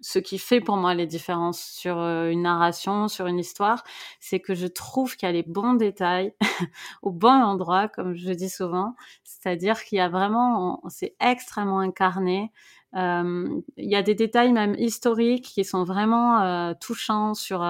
ce 0.00 0.18
qui 0.18 0.38
fait 0.38 0.60
pour 0.60 0.76
moi 0.76 0.94
les 0.94 1.06
différences 1.06 1.60
sur 1.60 1.98
euh, 1.98 2.30
une 2.30 2.42
narration, 2.42 3.08
sur 3.08 3.26
une 3.26 3.38
histoire, 3.38 3.82
c'est 4.20 4.40
que 4.40 4.54
je 4.54 4.66
trouve 4.66 5.16
qu'il 5.16 5.26
y 5.26 5.30
a 5.30 5.32
les 5.32 5.42
bons 5.42 5.74
détails 5.74 6.34
au 7.02 7.10
bon 7.12 7.30
endroit, 7.30 7.88
comme 7.88 8.14
je 8.14 8.32
dis 8.32 8.50
souvent. 8.50 8.94
C'est-à-dire 9.24 9.82
qu'il 9.84 9.98
y 9.98 10.00
a 10.00 10.08
vraiment, 10.08 10.82
c'est 10.88 11.16
extrêmement 11.20 11.80
incarné. 11.80 12.52
Euh, 12.94 13.60
il 13.76 13.90
y 13.90 13.96
a 13.96 14.02
des 14.02 14.14
détails 14.14 14.52
même 14.52 14.74
historiques 14.78 15.44
qui 15.44 15.64
sont 15.64 15.84
vraiment 15.84 16.40
euh, 16.40 16.72
touchants 16.80 17.34
sur 17.34 17.66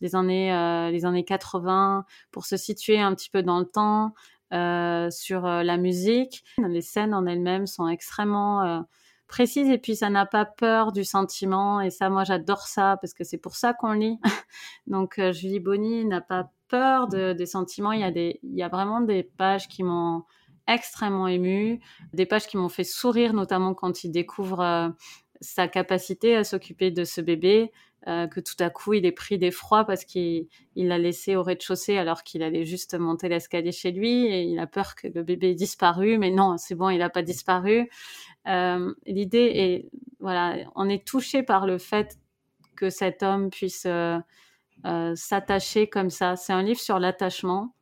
les 0.00 0.14
années 0.14 0.90
les 0.90 1.04
années 1.04 1.24
80 1.24 2.04
pour 2.30 2.46
se 2.46 2.56
situer 2.56 2.98
un 2.98 3.14
petit 3.14 3.30
peu 3.30 3.42
dans 3.42 3.58
le 3.58 3.66
temps. 3.66 4.14
Euh, 4.52 5.10
sur 5.10 5.46
euh, 5.46 5.62
la 5.62 5.76
musique. 5.76 6.42
Les 6.58 6.80
scènes 6.80 7.14
en 7.14 7.24
elles-mêmes 7.24 7.68
sont 7.68 7.86
extrêmement 7.86 8.64
euh, 8.64 8.80
précises 9.28 9.70
et 9.70 9.78
puis 9.78 9.94
ça 9.94 10.10
n'a 10.10 10.26
pas 10.26 10.44
peur 10.44 10.90
du 10.90 11.04
sentiment 11.04 11.80
et 11.80 11.90
ça 11.90 12.10
moi 12.10 12.24
j'adore 12.24 12.66
ça 12.66 12.96
parce 13.00 13.14
que 13.14 13.22
c'est 13.22 13.38
pour 13.38 13.54
ça 13.54 13.74
qu'on 13.74 13.92
lit. 13.92 14.18
Donc 14.88 15.20
Julie 15.30 15.60
Bonny 15.60 16.04
n'a 16.04 16.20
pas 16.20 16.50
peur 16.66 17.06
de, 17.06 17.32
des 17.32 17.46
sentiments. 17.46 17.92
Il 17.92 18.00
y 18.00 18.04
a 18.04 18.10
des, 18.10 18.40
il 18.42 18.56
y 18.56 18.64
a 18.64 18.68
vraiment 18.68 19.00
des 19.00 19.22
pages 19.22 19.68
qui 19.68 19.84
m'ont 19.84 20.24
extrêmement 20.74 21.28
émue, 21.28 21.80
des 22.12 22.26
pages 22.26 22.46
qui 22.46 22.56
m'ont 22.56 22.68
fait 22.68 22.84
sourire 22.84 23.32
notamment 23.32 23.74
quand 23.74 24.04
il 24.04 24.10
découvre 24.10 24.94
sa 25.40 25.68
capacité 25.68 26.36
à 26.36 26.44
s'occuper 26.44 26.90
de 26.90 27.04
ce 27.04 27.20
bébé, 27.20 27.72
euh, 28.08 28.26
que 28.26 28.40
tout 28.40 28.54
à 28.60 28.70
coup 28.70 28.94
il 28.94 29.04
est 29.04 29.12
pris 29.12 29.36
d'effroi 29.36 29.84
parce 29.84 30.06
qu'il 30.06 30.48
l'a 30.74 30.96
laissé 30.96 31.36
au 31.36 31.42
rez-de-chaussée 31.42 31.98
alors 31.98 32.22
qu'il 32.22 32.42
allait 32.42 32.64
juste 32.64 32.98
monter 32.98 33.28
l'escalier 33.28 33.72
chez 33.72 33.92
lui 33.92 34.24
et 34.24 34.42
il 34.44 34.58
a 34.58 34.66
peur 34.66 34.94
que 34.94 35.06
le 35.06 35.22
bébé 35.22 35.50
ait 35.50 35.54
disparu, 35.54 36.16
mais 36.16 36.30
non, 36.30 36.56
c'est 36.56 36.74
bon, 36.74 36.88
il 36.88 36.98
n'a 36.98 37.10
pas 37.10 37.20
disparu. 37.20 37.90
Euh, 38.48 38.94
L'idée 39.04 39.52
est, 39.54 39.90
voilà, 40.18 40.56
on 40.76 40.88
est 40.88 41.06
touché 41.06 41.42
par 41.42 41.66
le 41.66 41.76
fait 41.76 42.18
que 42.74 42.88
cet 42.88 43.22
homme 43.22 43.50
puisse 43.50 43.84
euh, 43.84 44.18
euh 44.86 45.14
s'attacher 45.14 45.88
comme 45.88 46.08
ça. 46.08 46.36
C'est 46.36 46.54
un 46.54 46.62
livre 46.62 46.80
sur 46.80 46.98
l'attachement 46.98 47.74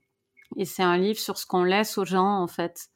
et 0.56 0.64
c'est 0.64 0.82
un 0.82 0.96
livre 0.96 1.18
sur 1.18 1.38
ce 1.38 1.46
qu'on 1.46 1.64
laisse 1.64 1.98
aux 1.98 2.04
gens 2.04 2.40
en 2.42 2.46
fait 2.46 2.88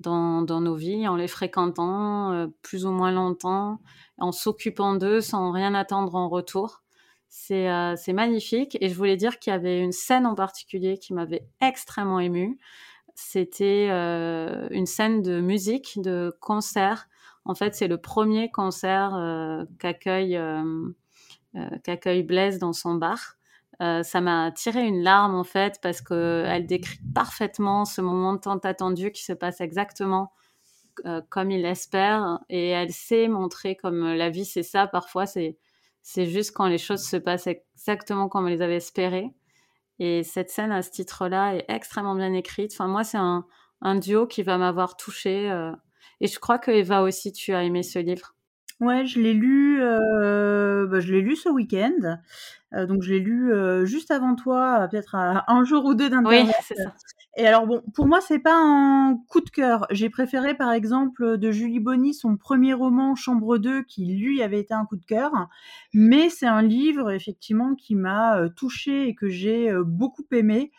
dans, 0.00 0.42
dans 0.42 0.60
nos 0.60 0.74
vies 0.74 1.08
en 1.08 1.16
les 1.16 1.28
fréquentant 1.28 2.32
euh, 2.32 2.46
plus 2.62 2.86
ou 2.86 2.90
moins 2.90 3.12
longtemps 3.12 3.80
en 4.18 4.32
s'occupant 4.32 4.94
d'eux 4.94 5.20
sans 5.20 5.52
rien 5.52 5.74
attendre 5.74 6.14
en 6.14 6.28
retour. 6.28 6.82
C'est 7.28 7.68
euh, 7.68 7.94
magnifique. 8.14 8.78
Et 8.80 8.88
je 8.88 8.94
voulais 8.94 9.16
dire 9.16 9.38
qu'il 9.38 9.52
y 9.52 9.56
avait 9.56 9.80
une 9.80 9.92
scène 9.92 10.26
en 10.26 10.34
particulier 10.34 10.98
qui 10.98 11.12
m'avait 11.12 11.46
extrêmement 11.60 12.20
émue. 12.20 12.58
C'était 13.14 13.88
euh, 13.90 14.68
une 14.70 14.86
scène 14.86 15.22
de 15.22 15.40
musique, 15.40 16.00
de 16.00 16.34
concert. 16.40 17.08
En 17.44 17.54
fait, 17.54 17.74
c'est 17.74 17.88
le 17.88 17.98
premier 17.98 18.50
concert 18.50 19.14
euh, 19.14 19.64
qu'accueille 19.78 20.40
qu'accueille 21.84 22.22
Blaise 22.22 22.58
dans 22.58 22.74
son 22.74 22.96
bar. 22.96 23.36
Ça 23.80 24.20
m'a 24.20 24.52
tiré 24.52 24.86
une 24.86 25.02
larme 25.02 25.34
en 25.34 25.44
fait 25.44 25.78
parce 25.82 26.00
que 26.00 26.44
elle 26.46 26.66
décrit 26.66 26.98
parfaitement 27.14 27.84
ce 27.84 28.00
moment 28.00 28.38
tant 28.38 28.58
attendu 28.58 29.12
qui 29.12 29.22
se 29.22 29.32
passe 29.32 29.60
exactement 29.60 30.32
euh, 31.04 31.20
comme 31.28 31.50
il 31.50 31.62
l'espère 31.62 32.40
et 32.48 32.68
elle 32.68 32.92
sait 32.92 33.28
montrer 33.28 33.76
comme 33.76 34.14
la 34.14 34.30
vie 34.30 34.46
c'est 34.46 34.62
ça 34.62 34.86
parfois 34.86 35.26
c'est 35.26 35.58
c'est 36.00 36.26
juste 36.26 36.52
quand 36.52 36.68
les 36.68 36.78
choses 36.78 37.04
se 37.04 37.16
passent 37.16 37.48
exactement 37.48 38.28
comme 38.28 38.44
on 38.44 38.48
les 38.48 38.62
avait 38.62 38.76
espérées. 38.76 39.34
Et 39.98 40.22
cette 40.22 40.50
scène 40.50 40.70
à 40.70 40.82
ce 40.82 40.90
titre-là 40.92 41.56
est 41.56 41.64
extrêmement 41.68 42.14
bien 42.14 42.32
écrite. 42.32 42.72
Enfin 42.72 42.86
moi 42.86 43.02
c'est 43.02 43.18
un, 43.18 43.44
un 43.82 43.96
duo 43.96 44.26
qui 44.26 44.42
va 44.42 44.56
m'avoir 44.56 44.96
touchée 44.96 45.50
euh, 45.50 45.72
et 46.20 46.28
je 46.28 46.38
crois 46.38 46.58
que 46.58 46.70
Eva 46.70 47.02
aussi 47.02 47.32
tu 47.32 47.52
as 47.54 47.64
aimé 47.64 47.82
ce 47.82 47.98
livre 47.98 48.35
Ouais, 48.80 49.06
je 49.06 49.18
l'ai 49.20 49.32
lu, 49.32 49.78
euh, 49.80 50.86
bah, 50.86 51.00
je 51.00 51.10
l'ai 51.12 51.22
lu 51.22 51.34
ce 51.34 51.48
week-end. 51.48 52.18
Euh, 52.74 52.84
donc 52.84 53.02
je 53.02 53.12
l'ai 53.12 53.20
lu 53.20 53.52
euh, 53.52 53.86
juste 53.86 54.10
avant 54.10 54.34
toi, 54.34 54.86
peut-être 54.90 55.14
à 55.14 55.44
un 55.50 55.64
jour 55.64 55.84
ou 55.86 55.94
deux 55.94 56.10
d'internet. 56.10 56.46
Oui, 56.46 56.52
c'est 56.62 56.74
ça. 56.74 56.92
Et 57.38 57.46
alors 57.46 57.66
bon, 57.66 57.82
pour 57.94 58.06
moi, 58.06 58.20
c'est 58.20 58.38
pas 58.38 58.56
un 58.56 59.16
coup 59.28 59.40
de 59.40 59.50
cœur. 59.50 59.86
J'ai 59.90 60.10
préféré, 60.10 60.54
par 60.54 60.72
exemple, 60.72 61.36
de 61.38 61.50
Julie 61.50 61.80
Bonny, 61.80 62.14
son 62.14 62.36
premier 62.36 62.72
roman 62.72 63.14
Chambre 63.14 63.58
2, 63.58 63.82
qui 63.82 64.06
lui 64.06 64.42
avait 64.42 64.60
été 64.60 64.72
un 64.72 64.86
coup 64.86 64.96
de 64.96 65.04
cœur. 65.04 65.32
Mais 65.92 66.30
c'est 66.30 66.46
un 66.46 66.62
livre, 66.62 67.10
effectivement, 67.10 67.74
qui 67.74 67.94
m'a 67.94 68.48
touchée 68.56 69.08
et 69.08 69.14
que 69.14 69.28
j'ai 69.28 69.70
beaucoup 69.84 70.24
aimé. 70.32 70.72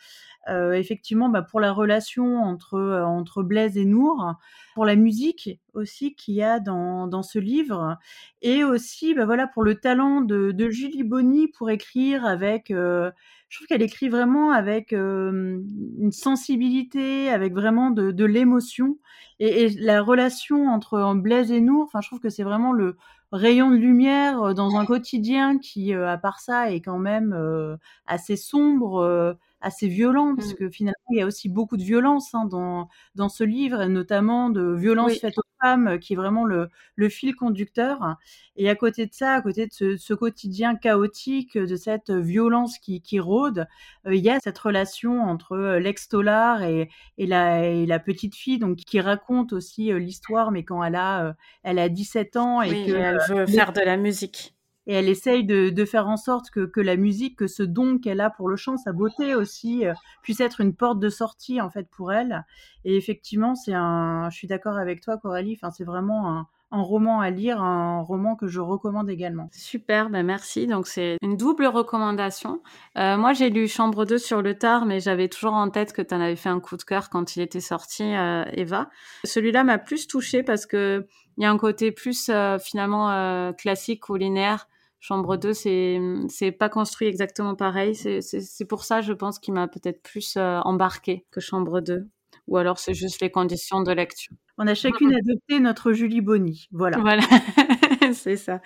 Euh, 0.50 0.74
effectivement, 0.74 1.28
bah, 1.30 1.42
pour 1.42 1.60
la 1.60 1.74
relation 1.74 2.38
entre 2.38 2.76
euh, 2.76 3.04
entre 3.04 3.44
Blaise 3.44 3.78
et 3.78 3.86
Nour, 3.86 4.36
pour 4.76 4.86
la 4.86 4.96
musique 4.96 5.60
aussi 5.74 6.16
qu'il 6.16 6.36
y 6.36 6.44
a 6.44 6.60
dans, 6.60 7.08
dans 7.08 7.24
ce 7.24 7.38
livre, 7.38 7.98
et 8.42 8.64
aussi, 8.64 9.14
bah, 9.14 9.26
voilà, 9.26 9.48
pour 9.48 9.64
le 9.64 9.76
talent 9.76 10.22
de, 10.22 10.54
Julie 10.70 11.04
Bonny 11.04 11.50
pour 11.50 11.70
écrire 11.70 12.26
avec 12.26 12.72
euh, 12.72 13.12
je 13.50 13.58
trouve 13.58 13.68
qu'elle 13.68 13.82
écrit 13.82 14.10
vraiment 14.10 14.52
avec 14.52 14.92
une 14.92 16.12
sensibilité, 16.12 17.30
avec 17.30 17.54
vraiment 17.54 17.92
de, 17.92 18.26
l'émotion. 18.26 18.98
Et, 19.40 19.70
la 19.70 20.02
relation 20.02 20.68
entre 20.68 21.14
Blaise 21.16 21.52
et 21.52 21.62
Nour, 21.62 21.90
je 22.02 22.08
trouve 22.08 22.20
que 22.20 22.30
c'est 22.30 22.44
vraiment 22.44 22.74
le 22.74 22.98
rayon 23.32 23.72
de 23.72 23.78
lumière 23.78 24.54
dans 24.54 24.76
un 24.76 24.86
quotidien 24.86 25.60
qui, 25.60 25.94
à 25.94 26.18
part 26.18 26.42
ça, 26.42 26.72
est 26.72 26.82
quand 26.82 27.00
même 27.00 27.78
assez 28.06 28.36
sombre, 28.36 29.38
assez 29.62 29.88
violent, 29.88 30.36
parce 30.36 30.54
mmh. 30.54 30.56
que 30.56 30.70
finalement, 30.70 31.06
il 31.12 31.18
y 31.18 31.22
a 31.22 31.26
aussi 31.26 31.50
beaucoup 31.50 31.78
de 31.78 31.84
violence 31.84 32.34
hein, 32.34 32.46
dans, 32.46 32.90
dans 33.16 33.30
ce 33.30 33.44
livre, 33.44 33.82
et 33.82 33.88
notamment 33.88 34.50
de 34.50 34.74
violence 34.76 35.14
oui. 35.14 35.20
faite 35.20 35.38
aux 35.38 35.42
femmes, 35.62 36.00
qui 36.00 36.14
est 36.14 36.16
vraiment 36.16 36.46
le, 36.46 36.70
le 36.96 37.10
fil 37.10 37.36
conducteur. 37.36 38.18
Et 38.56 38.70
à 38.70 38.76
côté 38.76 39.06
de 39.06 39.14
ça, 39.14 39.34
à 39.34 39.42
côté 39.42 39.68
de 39.68 39.74
ce, 39.74 39.98
ce 39.98 40.14
quotidien 40.14 40.76
chaotique, 40.76 41.58
de 41.58 41.76
cette 41.76 42.12
violence 42.12 42.78
qui, 42.80 43.02
qui 43.02 43.20
rôde, 43.20 43.68
euh, 44.06 44.16
il 44.16 44.24
y 44.24 44.30
a 44.30 44.40
cette 44.40 44.58
relation 44.58 45.22
entre 45.22 45.54
euh, 45.54 45.80
l'ex-Tolar 45.80 46.64
et, 46.64 46.90
et, 47.18 47.26
la, 47.26 47.66
et 47.66 47.86
la 47.86 48.00
petite 48.00 48.36
fille, 48.36 48.60
donc 48.60 48.78
qui 48.78 49.00
raconte 49.00 49.54
aussi 49.54 49.92
euh, 49.92 50.00
l'histoire, 50.00 50.52
mais 50.52 50.64
quand 50.64 50.84
elle 50.84 50.96
a, 50.96 51.36
elle 51.64 51.80
a 51.80 51.90
17 51.90 52.38
ans 52.38 52.62
et 52.62 52.70
oui, 52.70 52.86
qu'elle 52.86 53.20
veut 53.30 53.46
faire 53.48 53.74
de 53.74 53.82
la 53.82 53.98
musique 53.98 54.57
et 54.88 54.94
elle 54.94 55.10
essaye 55.10 55.44
de, 55.44 55.86
faire 55.86 56.08
en 56.08 56.18
sorte 56.18 56.50
que, 56.50 56.66
que 56.66 56.80
la 56.80 56.96
musique, 56.96 57.38
que 57.38 57.48
ce 57.48 57.62
don 57.62 58.00
qu'elle 58.00 58.22
a 58.22 58.30
pour 58.30 58.48
le 58.48 58.56
chant, 58.56 58.78
sa 58.78 58.94
beauté 58.94 59.36
aussi, 59.36 59.86
euh, 59.86 59.94
puisse 60.24 60.40
être 60.40 60.62
une 60.62 60.74
porte 60.74 61.00
de 61.00 61.10
sortie 61.10 61.62
en 61.62 61.70
fait 61.70 61.90
pour 61.90 62.14
elle. 62.14 62.46
Et 62.86 62.96
effectivement, 62.96 63.54
c'est 63.56 63.74
un, 63.74 64.30
je 64.30 64.38
suis 64.38 64.48
d'accord 64.48 64.78
avec 64.78 65.02
toi, 65.02 65.18
Coralie. 65.18 65.58
Enfin, 65.62 65.72
c'est 65.72 65.84
vraiment 65.84 66.30
un, 66.30 66.48
roman 66.72 67.20
à 67.20 67.30
lire, 67.30 67.62
un 67.62 68.02
roman 68.02 68.36
que 68.36 68.48
je 68.48 68.62
recommande 68.62 69.10
également. 69.10 69.50
Super, 69.52 70.10
ben 70.10 70.26
merci. 70.26 70.68
Donc 70.68 70.88
c'est 70.88 71.18
une 71.22 71.36
double 71.36 71.66
recommandation. 71.66 72.62
Euh, 72.98 73.18
moi, 73.18 73.34
j'ai 73.34 73.50
lu 73.50 73.68
Chambre 73.68 74.06
2 74.06 74.18
sur 74.18 74.42
le 74.42 74.58
tard, 74.58 74.86
mais 74.86 75.02
j'avais 75.02 75.28
toujours 75.28 75.54
en 75.54 75.70
tête 75.70 75.92
que 75.92 76.02
tu 76.02 76.16
en 76.16 76.22
avais 76.22 76.36
fait 76.38 76.50
un 76.50 76.62
coup 76.62 76.78
de 76.78 76.84
cœur 76.84 77.10
quand 77.10 77.36
il 77.36 77.42
était 77.42 77.60
sorti, 77.60 78.04
euh, 78.04 78.46
Eva. 78.54 78.90
Celui-là 79.26 79.66
m'a 79.66 79.80
plus 79.80 80.08
touchée 80.08 80.44
parce 80.44 80.66
que 80.66 81.08
il 81.38 81.44
y 81.44 81.46
a 81.46 81.52
un 81.52 81.58
côté 81.58 81.92
plus 81.92 82.32
finalement 82.60 83.54
classique 83.54 84.10
ou 84.10 84.16
linéaire 84.16 84.68
Chambre 85.00 85.38
2, 85.38 85.54
c'est 85.54 86.00
c'est 86.28 86.52
pas 86.52 86.70
construit 86.70 87.08
exactement 87.08 87.56
pareil. 87.56 87.96
C'est 87.96 88.66
pour 88.66 88.84
ça, 88.84 89.02
je 89.02 89.14
pense, 89.14 89.40
qu'il 89.40 89.54
m'a 89.54 89.68
peut-être 89.68 90.02
plus 90.02 90.36
euh, 90.38 90.60
embarqué 90.62 91.26
que 91.32 91.40
Chambre 91.40 91.82
2. 91.82 92.08
Ou 92.48 92.58
alors 92.58 92.80
c'est 92.80 92.94
juste 92.94 93.22
les 93.22 93.30
conditions 93.30 93.82
de 93.82 93.92
lecture. 93.92 94.36
On 94.58 94.68
a 94.68 94.74
chacune 94.74 95.14
adopté 95.16 95.60
notre 95.60 95.92
Julie 95.92 96.22
Bonny. 96.22 96.68
Voilà. 96.72 96.98
Voilà, 97.00 97.24
c'est 98.14 98.38
ça. 98.38 98.62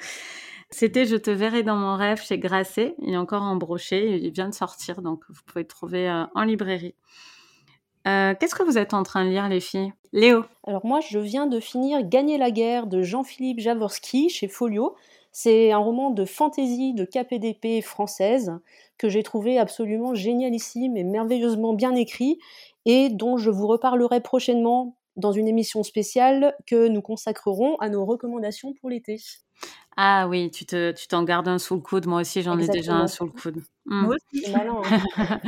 C'était 0.70 1.06
Je 1.06 1.18
te 1.18 1.32
verrai 1.32 1.64
dans 1.64 1.76
mon 1.76 1.96
rêve 1.96 2.22
chez 2.22 2.40
Grasset. 2.40 2.96
Il 3.00 3.14
est 3.14 3.18
encore 3.18 3.42
en 3.42 3.58
brochet. 3.58 4.20
Il 4.20 4.32
vient 4.32 4.48
de 4.48 4.54
sortir, 4.54 5.02
donc 5.02 5.24
vous 5.30 5.42
pouvez 5.46 5.64
le 5.64 5.68
trouver 5.68 6.10
euh, 6.10 6.24
en 6.34 6.44
librairie. 6.44 6.96
Euh, 8.08 8.34
Qu'est-ce 8.40 8.56
que 8.56 8.64
vous 8.64 8.78
êtes 8.78 8.94
en 8.94 9.04
train 9.04 9.26
de 9.26 9.30
lire, 9.30 9.50
les 9.50 9.60
filles? 9.60 9.94
Léo? 10.14 10.46
Alors 10.66 10.86
moi, 10.86 11.00
je 11.02 11.20
viens 11.20 11.46
de 11.46 11.60
finir 11.60 12.08
Gagner 12.08 12.38
la 12.38 12.52
guerre 12.52 12.88
de 12.88 13.02
Jean-Philippe 13.02 13.60
Javorski 13.60 14.30
chez 14.30 14.48
Folio. 14.48 14.96
C'est 15.32 15.72
un 15.72 15.78
roman 15.78 16.10
de 16.12 16.26
fantaisie 16.26 16.94
de 16.94 17.06
KPDP 17.06 17.82
française 17.84 18.54
que 18.98 19.10
j'ai 19.10 19.24
trouvé 19.24 19.58
absolument 19.58 20.14
génialissime 20.14 20.98
et 20.98 21.04
merveilleusement 21.04 21.74
bien 21.74 21.96
écrit 21.96 22.38
et 22.86 23.10
dont 23.10 23.38
je 23.38 23.50
vous 23.50 23.68
reparlerai 23.68 24.22
prochainement 24.22 24.98
dans 25.16 25.32
une 25.32 25.48
émission 25.48 25.84
spéciale 25.84 26.56
que 26.68 26.88
nous 26.88 27.02
consacrerons 27.02 27.76
à 27.78 27.90
nos 27.90 28.06
recommandations 28.06 28.74
pour 28.74 28.90
l'été. 28.90 29.18
Ah 29.98 30.28
oui, 30.28 30.50
tu 30.52 30.66
te, 30.66 30.92
tu 30.92 31.08
t'en 31.08 31.24
gardes 31.24 31.48
un 31.48 31.60
sous 31.60 31.76
le 31.76 31.82
coude. 31.82 32.08
Moi 32.08 32.22
aussi, 32.22 32.42
j'en 32.42 32.58
ai 32.58 32.68
déjà 32.68 32.96
un 32.96 33.08
sous 33.08 33.26
le 33.26 33.32
coude. 33.32 33.62
Mmh. 33.84 34.02
Moi 34.04 34.16
aussi. 34.16 34.44
C'est 34.46 34.52
malin. 34.52 34.80
Hein 35.18 35.40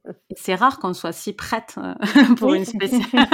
C'est 0.36 0.54
rare 0.54 0.78
qu'on 0.78 0.94
soit 0.94 1.12
si 1.12 1.34
prête 1.34 1.74
euh, 1.76 1.94
pour 2.38 2.48
oui. 2.48 2.60
une 2.60 2.64
spéciale. 2.64 3.28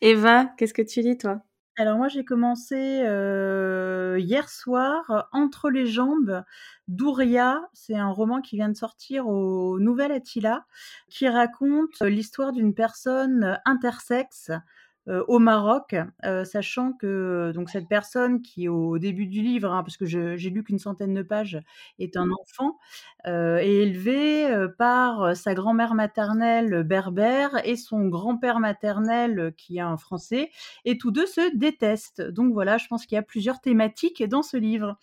Eva, 0.00 0.46
qu'est-ce 0.56 0.72
que 0.72 0.80
tu 0.80 1.00
lis, 1.00 1.18
toi? 1.18 1.40
Alors 1.76 1.96
moi 1.98 2.08
j'ai 2.08 2.24
commencé 2.24 2.76
hier 2.76 4.48
soir 4.48 5.28
Entre 5.32 5.70
les 5.70 5.86
jambes 5.86 6.44
d'Ouria, 6.88 7.68
c'est 7.72 7.96
un 7.96 8.10
roman 8.10 8.40
qui 8.40 8.56
vient 8.56 8.68
de 8.68 8.76
sortir 8.76 9.26
au 9.26 9.78
Nouvel 9.80 10.12
Attila, 10.12 10.66
qui 11.08 11.28
raconte 11.28 12.00
l'histoire 12.02 12.52
d'une 12.52 12.74
personne 12.74 13.60
intersexe 13.64 14.50
au 15.06 15.38
Maroc, 15.38 15.94
euh, 16.24 16.44
sachant 16.44 16.92
que 16.92 17.52
donc 17.54 17.70
cette 17.70 17.88
personne 17.88 18.42
qui 18.42 18.68
au 18.68 18.98
début 18.98 19.26
du 19.26 19.42
livre, 19.42 19.72
hein, 19.72 19.82
parce 19.82 19.96
que 19.96 20.06
j'ai 20.06 20.50
lu 20.50 20.64
qu'une 20.64 20.78
centaine 20.78 21.14
de 21.14 21.22
pages, 21.22 21.60
est 21.98 22.16
un 22.16 22.28
enfant, 22.30 22.78
euh, 23.26 23.58
est 23.58 23.68
élevé 23.68 24.46
euh, 24.50 24.68
par 24.68 25.36
sa 25.36 25.54
grand-mère 25.54 25.94
maternelle 25.94 26.82
berbère 26.84 27.60
et 27.66 27.76
son 27.76 28.08
grand-père 28.08 28.60
maternel 28.60 29.54
qui 29.56 29.78
est 29.78 29.80
un 29.80 29.96
Français, 29.96 30.50
et 30.84 30.98
tous 30.98 31.10
deux 31.10 31.26
se 31.26 31.54
détestent. 31.56 32.22
Donc 32.22 32.52
voilà, 32.52 32.78
je 32.78 32.86
pense 32.88 33.06
qu'il 33.06 33.16
y 33.16 33.18
a 33.18 33.22
plusieurs 33.22 33.60
thématiques 33.60 34.22
dans 34.28 34.42
ce 34.42 34.56
livre. 34.56 34.98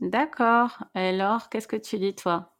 D'accord. 0.00 0.84
Alors, 0.94 1.48
qu'est-ce 1.50 1.68
que 1.68 1.76
tu 1.76 1.96
lis 1.98 2.14
toi? 2.16 2.57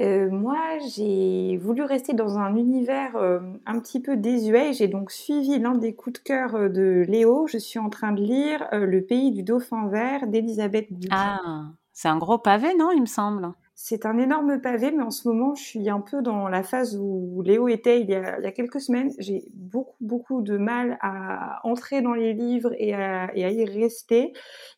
Euh, 0.00 0.30
moi, 0.30 0.58
j'ai 0.94 1.58
voulu 1.58 1.82
rester 1.82 2.14
dans 2.14 2.38
un 2.38 2.56
univers 2.56 3.14
euh, 3.16 3.40
un 3.66 3.78
petit 3.78 4.00
peu 4.00 4.16
désuet. 4.16 4.72
J'ai 4.72 4.88
donc 4.88 5.10
suivi 5.10 5.58
l'un 5.58 5.74
des 5.74 5.94
coups 5.94 6.20
de 6.20 6.24
cœur 6.24 6.54
euh, 6.54 6.68
de 6.70 7.04
Léo. 7.06 7.46
Je 7.46 7.58
suis 7.58 7.78
en 7.78 7.90
train 7.90 8.12
de 8.12 8.22
lire 8.22 8.66
euh, 8.72 8.86
Le 8.86 9.02
pays 9.02 9.32
du 9.32 9.42
dauphin 9.42 9.88
vert 9.88 10.26
d'Elisabeth 10.26 10.88
Ah, 11.10 11.66
c'est 11.92 12.08
un 12.08 12.16
gros 12.16 12.38
pavé, 12.38 12.74
non, 12.74 12.90
il 12.90 13.02
me 13.02 13.06
semble? 13.06 13.52
C'est 13.74 14.06
un 14.06 14.16
énorme 14.16 14.60
pavé, 14.60 14.92
mais 14.92 15.02
en 15.02 15.10
ce 15.10 15.28
moment, 15.28 15.54
je 15.54 15.62
suis 15.62 15.90
un 15.90 16.00
peu 16.00 16.22
dans 16.22 16.48
la 16.48 16.62
phase 16.62 16.96
où 16.98 17.42
Léo 17.42 17.68
était 17.68 18.00
il 18.00 18.08
y 18.08 18.14
a, 18.14 18.38
il 18.38 18.44
y 18.44 18.46
a 18.46 18.52
quelques 18.52 18.80
semaines. 18.80 19.10
J'ai 19.18 19.44
beaucoup, 19.52 19.96
beaucoup 20.00 20.40
de 20.40 20.56
mal 20.56 20.96
à 21.02 21.60
entrer 21.66 22.00
dans 22.00 22.14
les 22.14 22.32
livres 22.32 22.72
et 22.78 22.94
à, 22.94 23.34
et 23.34 23.44
à 23.44 23.50
y 23.50 23.64
rester. 23.64 24.32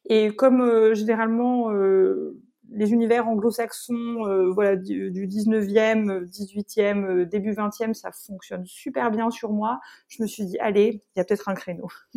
Et 0.07 0.35
comme 0.35 0.95
généralement 0.95 1.71
les 2.75 2.93
univers 2.93 3.29
anglo-saxons, 3.29 4.27
euh, 4.27 4.51
voilà, 4.51 4.77
du, 4.77 5.11
du 5.11 5.27
19e, 5.27 6.29
18e, 6.29 7.05
euh, 7.05 7.25
début 7.25 7.53
20e, 7.53 7.95
ça 7.95 8.11
fonctionne 8.13 8.67
super 8.67 9.11
bien 9.11 9.31
sur 9.31 9.53
moi. 9.53 9.81
Je 10.09 10.23
me 10.23 10.27
suis 10.27 10.45
dit, 10.45 10.59
allez, 10.59 11.03
il 11.15 11.19
y 11.19 11.21
a 11.21 11.25
peut-être 11.25 11.49
un 11.49 11.55
créneau. 11.55 11.89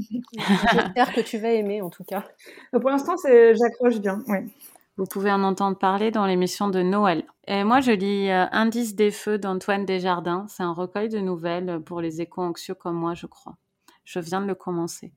J'espère 0.73 1.13
que 1.13 1.21
tu 1.21 1.37
vas 1.37 1.51
aimer, 1.51 1.81
en 1.81 1.89
tout 1.89 2.03
cas. 2.03 2.25
Pour 2.71 2.89
l'instant, 2.89 3.15
j'accroche 3.25 3.99
bien, 3.99 4.23
oui. 4.27 4.51
Vous 4.97 5.05
pouvez 5.05 5.31
en 5.31 5.43
entendre 5.43 5.77
parler 5.77 6.09
dans 6.09 6.25
l'émission 6.25 6.69
de 6.69 6.81
Noël. 6.81 7.23
Et 7.45 7.63
moi, 7.63 7.81
je 7.81 7.91
lis 7.91 8.31
euh, 8.31 8.45
Indice 8.51 8.95
des 8.95 9.11
feux 9.11 9.37
d'Antoine 9.37 9.85
Desjardins. 9.85 10.47
C'est 10.49 10.63
un 10.63 10.73
recueil 10.73 11.07
de 11.07 11.19
nouvelles 11.19 11.79
pour 11.85 12.01
les 12.01 12.19
éco-anxieux 12.19 12.73
comme 12.73 12.95
moi, 12.95 13.13
je 13.13 13.27
crois. 13.27 13.57
Je 14.05 14.19
viens 14.19 14.41
de 14.41 14.47
le 14.47 14.55
commencer. 14.55 15.13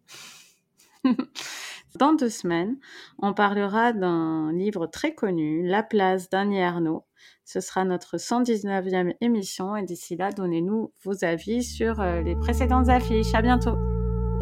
Dans 1.98 2.14
deux 2.14 2.28
semaines, 2.28 2.76
on 3.18 3.34
parlera 3.34 3.92
d'un 3.92 4.52
livre 4.52 4.86
très 4.86 5.14
connu, 5.14 5.66
La 5.66 5.82
place 5.82 6.30
d'Annie 6.30 6.62
Arnaud. 6.62 7.04
Ce 7.44 7.60
sera 7.60 7.84
notre 7.84 8.16
119e 8.16 9.14
émission 9.20 9.74
et 9.74 9.82
d'ici 9.82 10.16
là, 10.16 10.30
donnez-nous 10.30 10.92
vos 11.02 11.24
avis 11.24 11.64
sur 11.64 12.00
euh, 12.00 12.22
les 12.22 12.36
précédentes 12.36 12.88
affiches. 12.88 13.34
À 13.34 13.42
bientôt. 13.42 13.76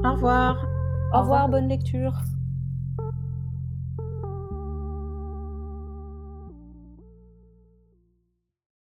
Au 0.05 0.12
revoir. 0.12 0.66
Au 1.14 1.21
revoir, 1.21 1.49
bonne 1.49 1.68
lecture. 1.68 2.12